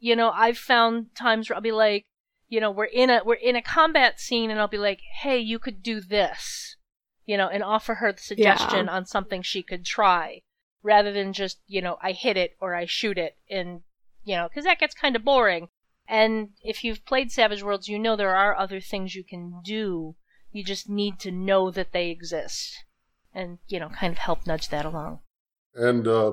you 0.00 0.16
know 0.16 0.30
i've 0.30 0.58
found 0.58 1.14
times 1.14 1.48
where 1.48 1.54
i'll 1.54 1.62
be 1.62 1.70
like 1.70 2.06
you 2.48 2.58
know 2.60 2.70
we're 2.70 2.84
in 2.84 3.10
a 3.10 3.20
we're 3.24 3.34
in 3.34 3.54
a 3.54 3.62
combat 3.62 4.18
scene 4.18 4.50
and 4.50 4.58
i'll 4.58 4.66
be 4.66 4.78
like 4.78 5.00
hey 5.20 5.38
you 5.38 5.58
could 5.58 5.82
do 5.82 6.00
this 6.00 6.76
you 7.26 7.36
know 7.36 7.48
and 7.48 7.62
offer 7.62 7.96
her 7.96 8.10
the 8.12 8.18
suggestion 8.18 8.88
on 8.88 9.04
something 9.04 9.42
she 9.42 9.62
could 9.62 9.84
try 9.84 10.40
rather 10.82 11.12
than 11.12 11.32
just 11.32 11.60
you 11.66 11.80
know 11.80 11.96
i 12.02 12.12
hit 12.12 12.36
it 12.36 12.56
or 12.60 12.74
i 12.74 12.86
shoot 12.86 13.18
it 13.18 13.36
and 13.48 13.82
you 14.24 14.34
know 14.34 14.48
because 14.48 14.64
that 14.64 14.80
gets 14.80 14.94
kind 14.94 15.14
of 15.14 15.24
boring. 15.24 15.68
And 16.08 16.48
if 16.64 16.82
you've 16.82 17.04
played 17.04 17.30
savage 17.30 17.62
worlds 17.62 17.86
you 17.86 17.96
know 17.96 18.16
there 18.16 18.34
are 18.34 18.56
other 18.56 18.80
things 18.80 19.14
you 19.14 19.22
can 19.22 19.60
do 19.64 20.16
you 20.52 20.64
just 20.64 20.88
need 20.88 21.18
to 21.20 21.30
know 21.30 21.70
that 21.70 21.92
they 21.92 22.10
exist 22.10 22.84
and 23.34 23.58
you 23.68 23.78
know 23.80 23.88
kind 23.88 24.12
of 24.12 24.18
help 24.18 24.46
nudge 24.46 24.68
that 24.68 24.84
along 24.84 25.20
And 25.74 26.06
uh, 26.08 26.32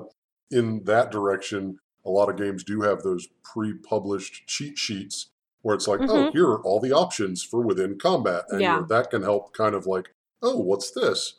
in 0.50 0.84
that 0.86 1.12
direction, 1.12 1.78
a 2.06 2.10
lot 2.10 2.30
of 2.30 2.38
games 2.38 2.64
do 2.64 2.82
have 2.82 3.04
those 3.04 3.28
pre-published 3.44 4.48
cheat 4.48 4.78
sheets 4.78 5.30
where 5.62 5.76
it's 5.76 5.88
like, 5.88 6.00
oh, 6.02 6.06
Mhm. 6.30 6.32
here 6.32 6.48
are 6.48 6.62
all 6.64 6.80
the 6.80 6.92
options 6.94 7.44
for 7.44 7.62
within 7.62 7.98
combat, 8.00 8.46
and 8.50 8.62
Yeah. 8.62 8.84
that 8.90 9.12
can 9.12 9.22
help 9.24 9.54
kind 9.54 9.76
of 9.76 9.86
like, 9.86 10.10
oh, 10.42 10.58
what's 10.58 10.90
this? 10.92 11.34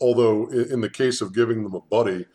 Although 0.00 0.48
in 0.50 0.80
the 0.80 0.88
case 0.90 1.20
of 1.20 1.34
giving 1.34 1.62
them 1.64 1.74
a 1.74 1.80
buddy, 1.80 2.26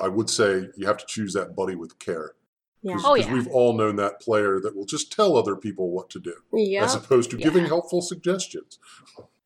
I 0.00 0.08
would 0.08 0.28
say 0.28 0.68
you 0.76 0.86
have 0.86 0.98
to 0.98 1.06
choose 1.06 1.32
that 1.34 1.54
buddy 1.56 1.74
with 1.76 1.98
care. 1.98 2.34
Yeah. 2.82 2.96
Oh, 3.04 3.14
Because 3.14 3.28
yeah. 3.28 3.34
we've 3.34 3.48
all 3.48 3.72
known 3.76 3.96
that 3.96 4.20
player 4.20 4.60
that 4.60 4.76
will 4.76 4.84
just 4.86 5.12
tell 5.12 5.36
other 5.36 5.56
people 5.56 5.90
what 5.90 6.10
to 6.10 6.18
do, 6.20 6.34
Yeah. 6.52 6.84
as 6.84 6.94
opposed 6.94 7.30
to 7.30 7.36
giving 7.36 7.62
Yeah. 7.62 7.68
helpful 7.68 8.02
suggestions. 8.02 8.78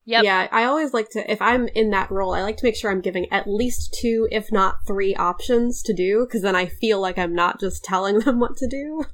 Yep. 0.05 0.23
Yeah, 0.25 0.47
I 0.51 0.65
always 0.65 0.93
like 0.93 1.09
to, 1.11 1.31
if 1.31 1.41
I'm 1.41 1.69
in 1.69 1.91
that 1.91 2.11
role, 2.11 2.33
I 2.33 2.41
like 2.41 2.57
to 2.57 2.65
make 2.65 2.75
sure 2.75 2.91
I'm 2.91 3.01
giving 3.01 3.31
at 3.31 3.47
least 3.47 3.95
two, 3.99 4.27
if 4.31 4.51
not 4.51 4.85
three 4.85 5.15
options 5.15 5.81
to 5.83 5.93
do, 5.93 6.25
because 6.25 6.41
then 6.41 6.55
I 6.55 6.65
feel 6.65 6.99
like 6.99 7.17
I'm 7.17 7.33
not 7.33 7.59
just 7.59 7.83
telling 7.83 8.19
them 8.21 8.39
what 8.39 8.57
to 8.57 8.67
do. 8.67 9.05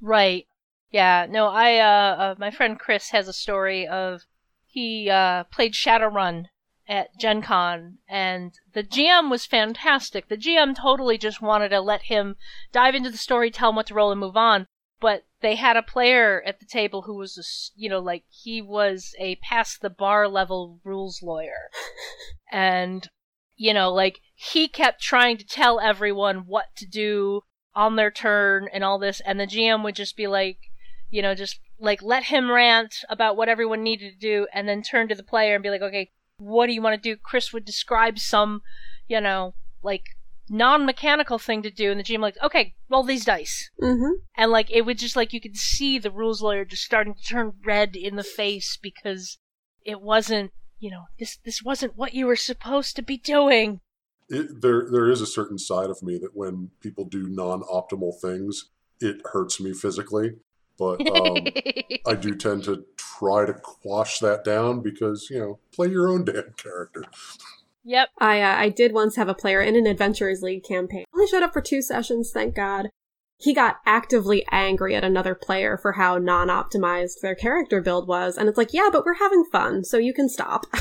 Right. 0.00 0.46
Yeah. 0.90 1.26
No, 1.28 1.48
I 1.48 1.78
uh, 1.78 2.16
uh 2.16 2.34
my 2.38 2.50
friend 2.50 2.78
Chris 2.78 3.10
has 3.10 3.26
a 3.26 3.32
story 3.32 3.86
of 3.86 4.22
he 4.66 5.10
uh 5.10 5.44
played 5.44 5.74
Shadowrun 5.74 6.46
at 6.88 7.18
Gen 7.18 7.42
Con, 7.42 7.98
and 8.08 8.52
the 8.72 8.82
GM 8.82 9.30
was 9.30 9.44
fantastic. 9.44 10.28
The 10.28 10.36
GM 10.36 10.74
totally 10.74 11.18
just 11.18 11.42
wanted 11.42 11.68
to 11.70 11.80
let 11.80 12.02
him 12.02 12.36
dive 12.72 12.94
into 12.94 13.10
the 13.10 13.18
story, 13.18 13.50
tell 13.50 13.70
him 13.70 13.76
what 13.76 13.88
to 13.88 13.94
roll, 13.94 14.10
and 14.10 14.20
move 14.20 14.36
on. 14.36 14.66
But 15.00 15.24
they 15.40 15.54
had 15.54 15.76
a 15.76 15.82
player 15.82 16.42
at 16.44 16.58
the 16.58 16.66
table 16.66 17.02
who 17.02 17.14
was, 17.14 17.38
a 17.38 17.80
you 17.80 17.88
know, 17.88 18.00
like 18.00 18.24
he 18.28 18.60
was 18.60 19.14
a 19.18 19.36
past 19.36 19.80
the 19.80 19.90
bar 19.90 20.28
level 20.28 20.80
rules 20.84 21.22
lawyer, 21.22 21.70
and 22.52 23.08
you 23.56 23.74
know, 23.74 23.92
like 23.92 24.20
he 24.34 24.68
kept 24.68 25.00
trying 25.00 25.36
to 25.36 25.46
tell 25.46 25.80
everyone 25.80 26.46
what 26.46 26.74
to 26.76 26.86
do 26.86 27.42
on 27.74 27.96
their 27.96 28.10
turn 28.10 28.68
and 28.72 28.82
all 28.82 28.98
this, 28.98 29.20
and 29.20 29.38
the 29.38 29.46
GM 29.46 29.84
would 29.84 29.94
just 29.94 30.16
be 30.16 30.26
like, 30.26 30.58
you 31.10 31.22
know, 31.22 31.34
just 31.34 31.60
like 31.78 32.02
let 32.02 32.24
him 32.24 32.50
rant 32.50 33.04
about 33.08 33.36
what 33.36 33.48
everyone 33.48 33.82
needed 33.82 34.12
to 34.12 34.18
do, 34.18 34.46
and 34.52 34.68
then 34.68 34.82
turn 34.82 35.08
to 35.08 35.14
the 35.14 35.22
player 35.22 35.54
and 35.54 35.62
be 35.62 35.70
like, 35.70 35.82
okay, 35.82 36.10
what 36.38 36.66
do 36.66 36.72
you 36.72 36.82
want 36.82 37.00
to 37.00 37.10
do? 37.10 37.16
Chris 37.16 37.52
would 37.52 37.64
describe 37.64 38.18
some, 38.18 38.62
you 39.08 39.20
know, 39.20 39.54
like 39.82 40.04
non-mechanical 40.50 41.38
thing 41.38 41.62
to 41.62 41.70
do, 41.70 41.90
and 41.90 42.00
the 42.00 42.04
GM 42.04 42.20
like, 42.20 42.36
okay, 42.42 42.74
roll 42.90 43.02
these 43.02 43.24
dice, 43.24 43.70
Mm-hmm. 43.80 44.12
and 44.36 44.50
like 44.50 44.70
it 44.70 44.82
would 44.82 44.98
just 44.98 45.16
like 45.16 45.32
you 45.32 45.40
could 45.40 45.56
see 45.56 45.98
the 45.98 46.10
rules 46.10 46.42
lawyer 46.42 46.64
just 46.64 46.82
starting 46.84 47.14
to 47.14 47.22
turn 47.22 47.52
red 47.64 47.96
in 47.96 48.16
the 48.16 48.24
face 48.24 48.78
because 48.80 49.38
it 49.84 50.00
wasn't, 50.00 50.50
you 50.78 50.90
know, 50.90 51.04
this 51.18 51.38
this 51.44 51.62
wasn't 51.62 51.96
what 51.96 52.14
you 52.14 52.26
were 52.26 52.36
supposed 52.36 52.96
to 52.96 53.02
be 53.02 53.16
doing. 53.18 53.80
It, 54.30 54.60
there, 54.60 54.86
there 54.90 55.08
is 55.10 55.22
a 55.22 55.26
certain 55.26 55.58
side 55.58 55.88
of 55.88 56.02
me 56.02 56.18
that 56.18 56.36
when 56.36 56.70
people 56.80 57.04
do 57.06 57.28
non-optimal 57.28 58.20
things, 58.20 58.68
it 59.00 59.22
hurts 59.32 59.58
me 59.58 59.72
physically. 59.72 60.32
But 60.78 61.00
um, 61.08 61.46
I 62.06 62.14
do 62.14 62.34
tend 62.36 62.64
to 62.64 62.84
try 62.96 63.46
to 63.46 63.54
quash 63.54 64.18
that 64.20 64.44
down 64.44 64.80
because 64.80 65.28
you 65.30 65.38
know, 65.38 65.58
play 65.72 65.88
your 65.88 66.08
own 66.08 66.24
damn 66.24 66.52
character. 66.56 67.04
Yep. 67.88 68.08
I 68.18 68.40
uh, 68.40 68.56
I 68.56 68.68
did 68.68 68.92
once 68.92 69.16
have 69.16 69.28
a 69.28 69.34
player 69.34 69.60
in 69.60 69.76
an 69.76 69.86
Adventurers 69.86 70.42
League 70.42 70.64
campaign. 70.64 71.04
Only 71.14 71.26
showed 71.26 71.42
up 71.42 71.52
for 71.52 71.60
two 71.60 71.82
sessions, 71.82 72.30
thank 72.32 72.54
God. 72.54 72.90
He 73.40 73.54
got 73.54 73.76
actively 73.86 74.44
angry 74.50 74.96
at 74.96 75.04
another 75.04 75.34
player 75.34 75.78
for 75.78 75.92
how 75.92 76.18
non-optimized 76.18 77.20
their 77.22 77.36
character 77.36 77.80
build 77.80 78.08
was, 78.08 78.36
and 78.36 78.48
it's 78.48 78.58
like, 78.58 78.72
yeah, 78.72 78.88
but 78.90 79.04
we're 79.04 79.14
having 79.14 79.44
fun, 79.50 79.84
so 79.84 79.96
you 79.96 80.12
can 80.12 80.28
stop. 80.28 80.66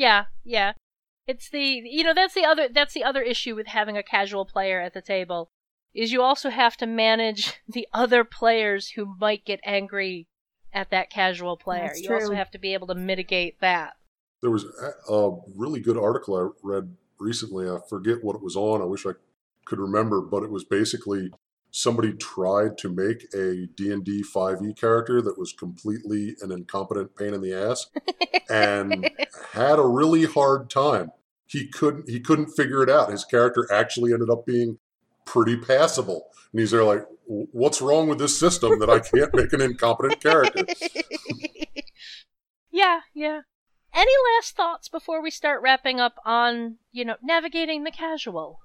Yeah, 0.00 0.24
yeah. 0.44 0.72
It's 1.26 1.50
the 1.50 1.82
you 1.84 2.02
know 2.02 2.14
that's 2.14 2.32
the 2.32 2.44
other 2.44 2.68
that's 2.72 2.94
the 2.94 3.04
other 3.04 3.20
issue 3.20 3.54
with 3.54 3.66
having 3.66 3.98
a 3.98 4.02
casual 4.02 4.46
player 4.46 4.80
at 4.80 4.94
the 4.94 5.02
table 5.02 5.50
is 5.92 6.10
you 6.10 6.22
also 6.22 6.48
have 6.48 6.76
to 6.78 6.86
manage 6.86 7.60
the 7.68 7.86
other 7.92 8.24
players 8.24 8.88
who 8.88 9.14
might 9.20 9.44
get 9.44 9.60
angry 9.64 10.26
at 10.72 10.90
that 10.90 11.10
casual 11.10 11.58
player. 11.58 11.88
That's 11.88 12.00
you 12.00 12.14
also 12.14 12.32
have 12.32 12.50
to 12.52 12.58
be 12.58 12.72
able 12.72 12.86
to 12.86 12.94
mitigate 12.94 13.60
that. 13.60 13.92
There 14.42 14.50
was 14.50 14.64
a, 14.64 15.12
a 15.12 15.38
really 15.54 15.80
good 15.80 15.98
article 15.98 16.36
I 16.36 16.48
read 16.62 16.96
recently. 17.18 17.68
I 17.68 17.78
forget 17.88 18.24
what 18.24 18.36
it 18.36 18.42
was 18.42 18.56
on. 18.56 18.80
I 18.80 18.86
wish 18.86 19.06
I 19.06 19.12
could 19.66 19.78
remember, 19.78 20.20
but 20.20 20.42
it 20.42 20.50
was 20.50 20.64
basically 20.64 21.30
somebody 21.70 22.12
tried 22.12 22.76
to 22.78 22.88
make 22.88 23.32
a 23.34 23.66
D&D 23.74 24.24
5e 24.34 24.76
character 24.76 25.22
that 25.22 25.38
was 25.38 25.52
completely 25.52 26.36
an 26.40 26.50
incompetent 26.50 27.16
pain 27.16 27.32
in 27.34 27.40
the 27.40 27.54
ass 27.54 27.86
and 28.50 29.10
had 29.52 29.78
a 29.78 29.86
really 29.86 30.24
hard 30.24 30.68
time. 30.68 31.12
He 31.46 31.66
couldn't 31.66 32.08
he 32.08 32.20
couldn't 32.20 32.50
figure 32.50 32.82
it 32.82 32.88
out. 32.88 33.10
His 33.10 33.24
character 33.24 33.66
actually 33.72 34.12
ended 34.12 34.30
up 34.30 34.46
being 34.46 34.78
pretty 35.24 35.56
passable. 35.56 36.26
And 36.52 36.60
he's 36.60 36.70
there 36.70 36.84
like, 36.84 37.04
what's 37.26 37.80
wrong 37.80 38.08
with 38.08 38.18
this 38.18 38.38
system 38.38 38.78
that 38.78 38.90
I 38.90 39.00
can't 39.00 39.34
make 39.34 39.52
an 39.52 39.60
incompetent 39.60 40.20
character? 40.20 40.64
yeah, 42.70 43.00
yeah. 43.14 43.40
Any 43.94 44.12
last 44.36 44.56
thoughts 44.56 44.88
before 44.88 45.22
we 45.22 45.30
start 45.30 45.62
wrapping 45.62 46.00
up 46.00 46.16
on, 46.24 46.76
you 46.92 47.04
know, 47.04 47.16
navigating 47.22 47.84
the 47.84 47.90
casual? 47.90 48.60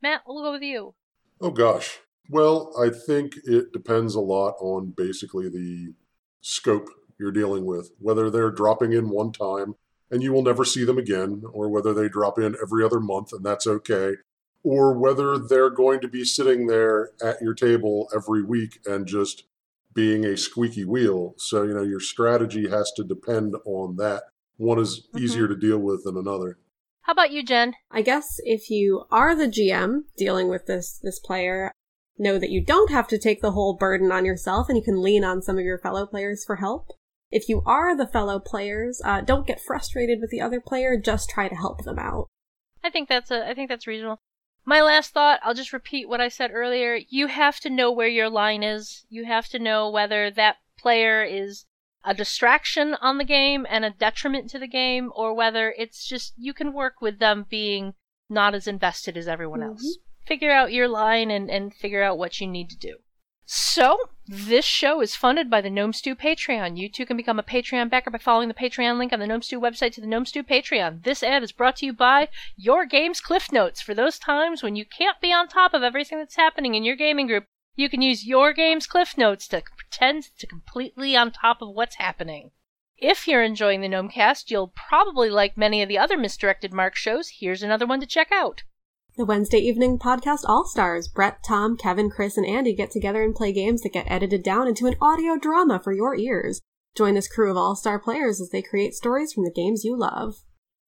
Matt, 0.00 0.22
we'll 0.26 0.42
go 0.42 0.52
with 0.52 0.62
you. 0.62 0.94
Oh 1.40 1.50
gosh. 1.50 1.98
Well, 2.30 2.72
I 2.80 2.90
think 2.90 3.34
it 3.44 3.72
depends 3.72 4.14
a 4.14 4.20
lot 4.20 4.54
on 4.60 4.94
basically 4.96 5.48
the 5.48 5.94
scope 6.40 6.88
you're 7.18 7.32
dealing 7.32 7.64
with, 7.64 7.90
whether 7.98 8.30
they're 8.30 8.50
dropping 8.50 8.92
in 8.92 9.10
one 9.10 9.32
time 9.32 9.74
and 10.10 10.22
you 10.22 10.32
will 10.32 10.42
never 10.42 10.64
see 10.64 10.84
them 10.84 10.98
again, 10.98 11.42
or 11.52 11.68
whether 11.68 11.92
they 11.92 12.08
drop 12.08 12.38
in 12.38 12.54
every 12.62 12.84
other 12.84 13.00
month 13.00 13.32
and 13.32 13.44
that's 13.44 13.66
okay, 13.66 14.14
or 14.62 14.92
whether 14.92 15.38
they're 15.38 15.70
going 15.70 16.00
to 16.00 16.08
be 16.08 16.24
sitting 16.24 16.66
there 16.66 17.10
at 17.22 17.40
your 17.42 17.54
table 17.54 18.08
every 18.14 18.42
week 18.42 18.78
and 18.86 19.06
just 19.06 19.44
being 19.92 20.24
a 20.24 20.36
squeaky 20.36 20.84
wheel. 20.84 21.34
So, 21.38 21.64
you 21.64 21.74
know, 21.74 21.82
your 21.82 22.00
strategy 22.00 22.68
has 22.68 22.92
to 22.92 23.04
depend 23.04 23.56
on 23.64 23.96
that. 23.96 24.24
One 24.56 24.78
is 24.78 25.06
Mhm. 25.12 25.20
easier 25.20 25.48
to 25.48 25.56
deal 25.56 25.78
with 25.78 26.04
than 26.04 26.16
another. 26.16 26.58
How 27.02 27.12
about 27.12 27.32
you, 27.32 27.42
Jen? 27.42 27.74
I 27.90 28.02
guess 28.02 28.40
if 28.44 28.70
you 28.70 29.04
are 29.10 29.34
the 29.34 29.48
GM 29.48 30.06
dealing 30.16 30.48
with 30.48 30.66
this 30.66 30.98
this 30.98 31.18
player, 31.18 31.72
know 32.16 32.38
that 32.38 32.50
you 32.50 32.64
don't 32.64 32.90
have 32.90 33.08
to 33.08 33.18
take 33.18 33.42
the 33.42 33.52
whole 33.52 33.76
burden 33.76 34.10
on 34.12 34.24
yourself, 34.24 34.68
and 34.68 34.78
you 34.78 34.84
can 34.84 35.02
lean 35.02 35.24
on 35.24 35.42
some 35.42 35.58
of 35.58 35.64
your 35.64 35.78
fellow 35.78 36.06
players 36.06 36.44
for 36.44 36.56
help. 36.56 36.92
If 37.30 37.48
you 37.48 37.62
are 37.66 37.96
the 37.96 38.06
fellow 38.06 38.38
players, 38.38 39.02
uh, 39.04 39.20
don't 39.20 39.46
get 39.46 39.60
frustrated 39.60 40.20
with 40.20 40.30
the 40.30 40.40
other 40.40 40.60
player. 40.60 40.96
Just 40.96 41.28
try 41.28 41.48
to 41.48 41.54
help 41.54 41.84
them 41.84 41.98
out. 41.98 42.28
I 42.82 42.90
think 42.90 43.08
that's 43.08 43.30
a 43.30 43.48
I 43.48 43.54
think 43.54 43.68
that's 43.68 43.86
reasonable. 43.86 44.20
My 44.64 44.80
last 44.80 45.12
thought, 45.12 45.40
I'll 45.42 45.52
just 45.52 45.74
repeat 45.74 46.08
what 46.08 46.22
I 46.22 46.28
said 46.28 46.50
earlier. 46.54 46.98
You 47.08 47.26
have 47.26 47.60
to 47.60 47.70
know 47.70 47.90
where 47.92 48.08
your 48.08 48.30
line 48.30 48.62
is. 48.62 49.04
You 49.10 49.24
have 49.26 49.48
to 49.48 49.58
know 49.58 49.90
whether 49.90 50.30
that 50.30 50.56
player 50.78 51.22
is 51.22 51.66
a 52.04 52.14
distraction 52.14 52.94
on 53.00 53.18
the 53.18 53.24
game 53.24 53.66
and 53.68 53.84
a 53.84 53.90
detriment 53.90 54.50
to 54.50 54.58
the 54.58 54.68
game 54.68 55.10
or 55.14 55.34
whether 55.34 55.74
it's 55.78 56.06
just 56.06 56.34
you 56.36 56.52
can 56.52 56.72
work 56.72 57.00
with 57.00 57.18
them 57.18 57.46
being 57.48 57.94
not 58.28 58.54
as 58.54 58.66
invested 58.66 59.16
as 59.16 59.28
everyone 59.28 59.60
Mhm. 59.60 59.68
else. 59.68 59.98
Figure 60.26 60.50
out 60.50 60.72
your 60.72 60.88
line 60.88 61.30
and, 61.30 61.50
and 61.50 61.74
figure 61.74 62.02
out 62.02 62.18
what 62.18 62.40
you 62.40 62.46
need 62.46 62.70
to 62.70 62.76
do. 62.76 62.96
So, 63.46 63.98
this 64.26 64.64
show 64.64 65.02
is 65.02 65.14
funded 65.14 65.50
by 65.50 65.60
the 65.60 65.68
Gnome 65.68 65.92
Stew 65.92 66.16
Patreon. 66.16 66.78
You 66.78 66.88
too 66.88 67.04
can 67.04 67.16
become 67.18 67.38
a 67.38 67.42
Patreon 67.42 67.90
backer 67.90 68.10
by 68.10 68.16
following 68.16 68.48
the 68.48 68.54
Patreon 68.54 68.96
link 68.96 69.12
on 69.12 69.20
the 69.20 69.26
Gnome 69.26 69.42
Stew 69.42 69.60
website 69.60 69.92
to 69.92 70.00
the 70.00 70.06
Gnome 70.06 70.24
Stew 70.24 70.42
Patreon. 70.42 71.02
This 71.02 71.22
ad 71.22 71.42
is 71.42 71.52
brought 71.52 71.76
to 71.76 71.86
you 71.86 71.92
by 71.92 72.28
Your 72.56 72.86
Games 72.86 73.20
Cliff 73.20 73.52
Notes. 73.52 73.82
For 73.82 73.92
those 73.92 74.18
times 74.18 74.62
when 74.62 74.76
you 74.76 74.86
can't 74.86 75.20
be 75.20 75.30
on 75.30 75.46
top 75.48 75.74
of 75.74 75.82
everything 75.82 76.18
that's 76.18 76.36
happening 76.36 76.74
in 76.74 76.84
your 76.84 76.96
gaming 76.96 77.26
group, 77.26 77.44
you 77.76 77.88
can 77.88 78.02
use 78.02 78.26
Your 78.26 78.52
Games 78.52 78.86
Cliff 78.86 79.18
Notes 79.18 79.48
to 79.48 79.62
pretend 79.76 80.28
to 80.38 80.46
completely 80.46 81.16
on 81.16 81.32
top 81.32 81.60
of 81.60 81.70
what's 81.70 81.96
happening. 81.96 82.50
If 82.96 83.26
you're 83.26 83.42
enjoying 83.42 83.80
the 83.80 83.88
Gnomecast, 83.88 84.50
you'll 84.50 84.72
probably 84.88 85.28
like 85.28 85.56
many 85.56 85.82
of 85.82 85.88
the 85.88 85.98
other 85.98 86.16
Misdirected 86.16 86.72
Mark 86.72 86.94
shows. 86.94 87.32
Here's 87.40 87.62
another 87.62 87.86
one 87.86 88.00
to 88.00 88.06
check 88.06 88.30
out. 88.32 88.62
The 89.16 89.24
Wednesday 89.24 89.58
evening 89.58 89.98
podcast 89.98 90.40
All 90.46 90.64
Stars. 90.64 91.08
Brett, 91.08 91.38
Tom, 91.46 91.76
Kevin, 91.76 92.10
Chris, 92.10 92.36
and 92.36 92.46
Andy 92.46 92.74
get 92.74 92.90
together 92.90 93.22
and 93.22 93.34
play 93.34 93.52
games 93.52 93.82
that 93.82 93.92
get 93.92 94.10
edited 94.10 94.42
down 94.42 94.68
into 94.68 94.86
an 94.86 94.96
audio 95.00 95.36
drama 95.36 95.80
for 95.82 95.92
your 95.92 96.16
ears. 96.16 96.60
Join 96.96 97.14
this 97.14 97.28
crew 97.28 97.50
of 97.50 97.56
all 97.56 97.74
star 97.74 97.98
players 97.98 98.40
as 98.40 98.50
they 98.50 98.62
create 98.62 98.94
stories 98.94 99.32
from 99.32 99.44
the 99.44 99.52
games 99.52 99.84
you 99.84 99.96
love. 99.96 100.36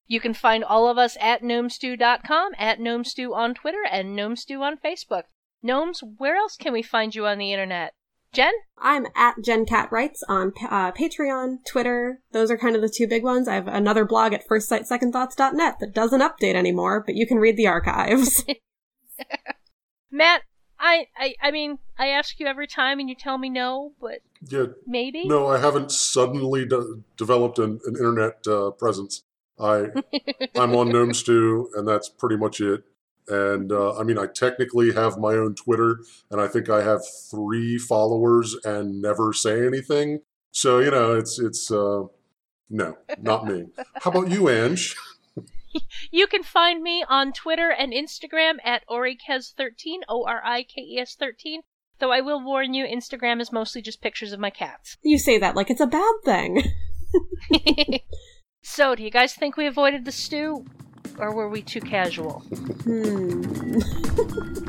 You 0.07 0.21
can 0.21 0.35
find 0.35 0.63
all 0.63 0.89
of 0.89 0.99
us 0.99 1.17
at 1.21 1.43
gnomestew.com, 1.43 2.53
at 2.57 2.79
gnomestew 2.79 3.35
on 3.35 3.55
Twitter, 3.55 3.85
and 3.91 4.17
gnomestew 4.17 4.61
on 4.61 4.79
Facebook. 4.79 5.25
Gnomes, 5.63 6.03
where 6.19 6.37
else 6.37 6.57
can 6.57 6.73
we 6.73 6.83
find 6.83 7.15
you 7.15 7.27
on 7.27 7.39
the 7.39 7.53
internet? 7.53 7.93
Jen? 8.33 8.53
I'm 8.79 9.07
at 9.15 9.37
Jen 9.43 9.65
Cat 9.65 9.91
Writes 9.91 10.23
on 10.29 10.53
uh, 10.69 10.93
Patreon, 10.93 11.59
Twitter. 11.67 12.21
Those 12.33 12.51
are 12.51 12.59
kind 12.59 12.77
of 12.77 12.83
the 12.83 12.93
two 12.95 13.09
big 13.09 13.23
ones. 13.23 13.49
I 13.49 13.55
have 13.55 13.67
another 13.67 14.05
blog 14.05 14.33
at 14.33 14.47
firstsightsecondthoughts.net 14.47 15.77
that 15.81 15.95
doesn't 15.95 16.21
update 16.21 16.55
anymore, 16.55 17.03
but 17.05 17.15
you 17.15 17.27
can 17.27 17.39
read 17.39 17.57
the 17.57 17.67
archives. 17.67 18.45
Matt, 20.11 20.43
I, 20.79 21.07
I, 21.17 21.35
I 21.43 21.51
mean, 21.51 21.79
I 21.99 22.09
ask 22.09 22.39
you 22.39 22.47
every 22.47 22.67
time 22.67 23.01
and 23.01 23.09
you 23.09 23.15
tell 23.15 23.39
me 23.39 23.49
no, 23.49 23.93
but 24.01 24.19
Yeah, 24.47 24.67
maybe? 24.87 25.27
No, 25.27 25.47
I 25.47 25.59
haven't 25.59 25.91
suddenly 25.91 26.67
de- 26.67 27.03
developed 27.17 27.59
an, 27.59 27.81
an 27.87 27.97
internet 27.97 28.47
uh, 28.47 28.71
presence. 28.73 29.25
I 29.59 29.87
I'm 30.57 30.77
on 30.77 30.91
Gnome 30.91 31.15
Stew, 31.15 31.71
and 31.75 31.89
that's 31.89 32.11
pretty 32.11 32.37
much 32.37 32.61
it. 32.61 32.85
And 33.29 33.73
uh, 33.73 33.99
I 33.99 34.03
mean, 34.03 34.19
I 34.19 34.27
technically 34.27 34.93
have 34.93 35.19
my 35.19 35.35
own 35.35 35.55
Twitter, 35.55 35.99
and 36.31 36.41
I 36.41 36.47
think 36.47 36.69
I 36.69 36.83
have 36.83 37.03
three 37.31 37.79
followers 37.79 38.57
and 38.65 39.03
never 39.03 39.33
say 39.33 39.67
anything. 39.67 40.21
So 40.53 40.79
you 40.79 40.91
know, 40.91 41.15
it's 41.15 41.39
it's 41.39 41.71
uh, 41.71 42.05
no, 42.71 42.97
not 43.21 43.47
me. 43.47 43.67
How 43.97 44.11
about 44.11 44.31
you, 44.31 44.49
Ange? 44.49 44.95
You 46.11 46.27
can 46.27 46.43
find 46.43 46.83
me 46.83 47.05
on 47.07 47.35
Twitter 47.35 47.71
and 47.71 47.93
Instagram 47.93 48.55
at 48.65 48.87
Orikes13, 48.89 49.99
O 50.09 50.25
R 50.27 50.41
I 50.43 50.63
K 50.63 50.81
E 50.81 50.99
S 50.99 51.15
13. 51.15 51.61
Though 51.99 52.13
I 52.13 52.21
will 52.21 52.43
warn 52.43 52.75
you, 52.75 52.87
Instagram 52.87 53.41
is 53.41 53.53
mostly 53.53 53.83
just 53.83 54.01
pictures 54.01 54.33
of 54.33 54.41
my 54.41 54.51
cats. 54.51 54.97
you 55.03 55.19
say 55.19 55.39
that 55.39 55.57
like 55.57 55.71
it's 55.71 55.81
a 55.81 55.87
bad 55.87 56.15
thing. 56.25 56.63
so, 58.63 58.95
do 58.95 59.03
you 59.03 59.11
guys 59.11 59.35
think 59.35 59.57
we 59.57 59.67
avoided 59.67 60.05
the 60.05 60.13
stew? 60.13 60.65
Or 61.19 61.35
were 61.35 61.49
we 61.49 61.63
too 61.63 61.81
casual? 61.81 62.41
Hmm. 62.85 63.43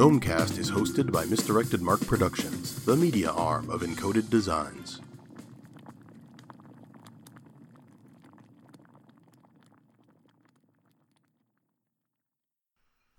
Gnomecast 0.00 0.56
is 0.56 0.70
hosted 0.70 1.10
by 1.10 1.24
Misdirected 1.24 1.82
Mark 1.82 2.00
Productions, 2.06 2.84
the 2.84 2.96
media 2.96 3.30
arm 3.32 3.68
of 3.68 3.82
Encoded 3.82 4.30
Designs. 4.30 5.00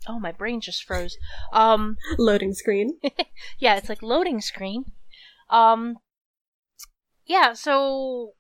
Oh, 0.08 0.17
my 0.17 0.32
brain 0.32 0.62
just 0.62 0.84
froze. 0.84 1.17
Um, 1.54 1.98
Loading 2.17 2.54
screen. 2.54 2.98
yeah, 3.60 3.76
it's 3.76 3.89
like 3.89 4.02
loading 4.02 4.41
screen. 4.41 4.86
Um, 5.50 5.98
yeah, 7.26 7.54
so 7.54 8.34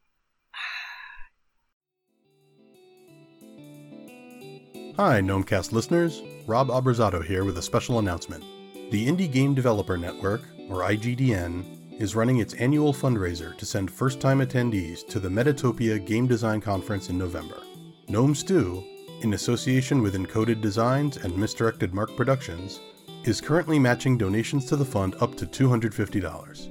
Hi, 4.97 5.21
Gnomecast 5.21 5.71
listeners. 5.71 6.21
Rob 6.45 6.67
Abrazado 6.67 7.23
here 7.23 7.45
with 7.45 7.57
a 7.57 7.61
special 7.61 7.99
announcement. 7.99 8.43
The 8.91 9.07
Indie 9.07 9.31
Game 9.31 9.55
Developer 9.55 9.97
Network, 9.97 10.41
or 10.69 10.81
IGDN, 10.81 11.99
is 11.99 12.15
running 12.15 12.39
its 12.39 12.53
annual 12.55 12.93
fundraiser 12.93 13.57
to 13.57 13.65
send 13.65 13.89
first 13.89 14.19
time 14.19 14.41
attendees 14.41 15.07
to 15.07 15.19
the 15.19 15.29
Metatopia 15.29 16.05
Game 16.05 16.27
Design 16.27 16.59
Conference 16.59 17.09
in 17.09 17.17
November. 17.17 17.61
Gnome 18.09 18.35
Stew, 18.35 18.83
in 19.21 19.33
association 19.33 20.01
with 20.01 20.13
Encoded 20.15 20.61
Designs 20.61 21.17
and 21.17 21.37
Misdirected 21.37 21.93
Mark 21.93 22.15
Productions, 22.17 22.81
is 23.23 23.39
currently 23.39 23.79
matching 23.79 24.17
donations 24.17 24.65
to 24.65 24.75
the 24.75 24.85
fund 24.85 25.15
up 25.21 25.35
to 25.37 25.45
$250. 25.45 26.70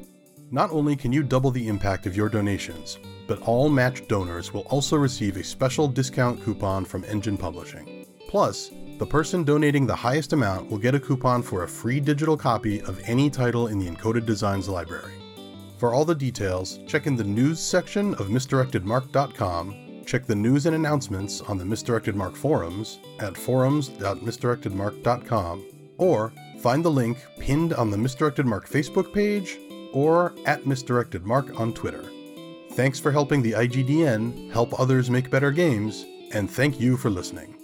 Not 0.53 0.73
only 0.73 0.97
can 0.97 1.13
you 1.13 1.23
double 1.23 1.53
the 1.53 1.69
impact 1.69 2.07
of 2.07 2.17
your 2.17 2.29
donations, 2.29 2.99
but 3.29 3.41
all 3.43 3.69
matched 3.69 4.09
donors 4.09 4.53
will 4.53 4.63
also 4.63 4.97
receive 4.97 5.37
a 5.37 5.45
special 5.45 5.87
discount 5.87 6.43
coupon 6.43 6.85
from 6.85 7.05
Engine 7.05 7.37
Publishing. 7.37 8.05
Plus, 8.29 8.73
the 8.99 9.07
person 9.07 9.45
donating 9.45 9.87
the 9.87 9.95
highest 9.95 10.33
amount 10.33 10.69
will 10.69 10.79
get 10.79 10.97
a 10.97 11.01
coupon 11.01 11.41
for 11.41 11.63
a 11.63 11.69
free 11.69 12.01
digital 12.01 12.37
copy 12.37 12.83
of 12.83 13.01
any 13.05 13.31
title 13.31 13.69
in 13.69 13.79
the 13.79 13.89
Encoded 13.89 14.27
Designs 14.27 14.69
library. 14.69 15.13
For 15.79 15.95
all 15.95 16.05
the 16.05 16.17
details, 16.17 16.81
check 16.85 17.07
in 17.07 17.15
the 17.15 17.23
news 17.23 17.61
section 17.61 18.15
of 18.15 18.27
misdirectedmark.com, 18.27 20.03
check 20.05 20.27
the 20.27 20.35
news 20.35 20.67
and 20.67 20.75
announcements 20.75 21.43
on 21.43 21.59
the 21.59 21.65
Misdirected 21.65 22.17
Mark 22.17 22.35
forums 22.35 22.99
at 23.21 23.37
forums.misdirectedmark.com, 23.37 25.65
or 25.97 26.33
find 26.59 26.85
the 26.85 26.91
link 26.91 27.19
pinned 27.39 27.73
on 27.73 27.93
the 27.93 27.99
Misdirected 27.99 28.47
Mark 28.47 28.69
Facebook 28.69 29.15
page 29.15 29.57
or 29.93 30.33
at 30.47 30.67
Misdirected 30.67 31.25
Mark 31.25 31.59
on 31.59 31.73
Twitter. 31.73 32.05
Thanks 32.73 32.99
for 33.01 33.13
helping 33.13 33.43
the 33.43 33.53
IGDN 33.53 34.51
help 34.53 34.79
others 34.79 35.11
make 35.11 35.31
better 35.31 35.51
games, 35.51 36.07
and 36.33 36.51
thank 36.51 36.81
you 36.81 36.97
for 36.97 37.11
listening. 37.11 37.60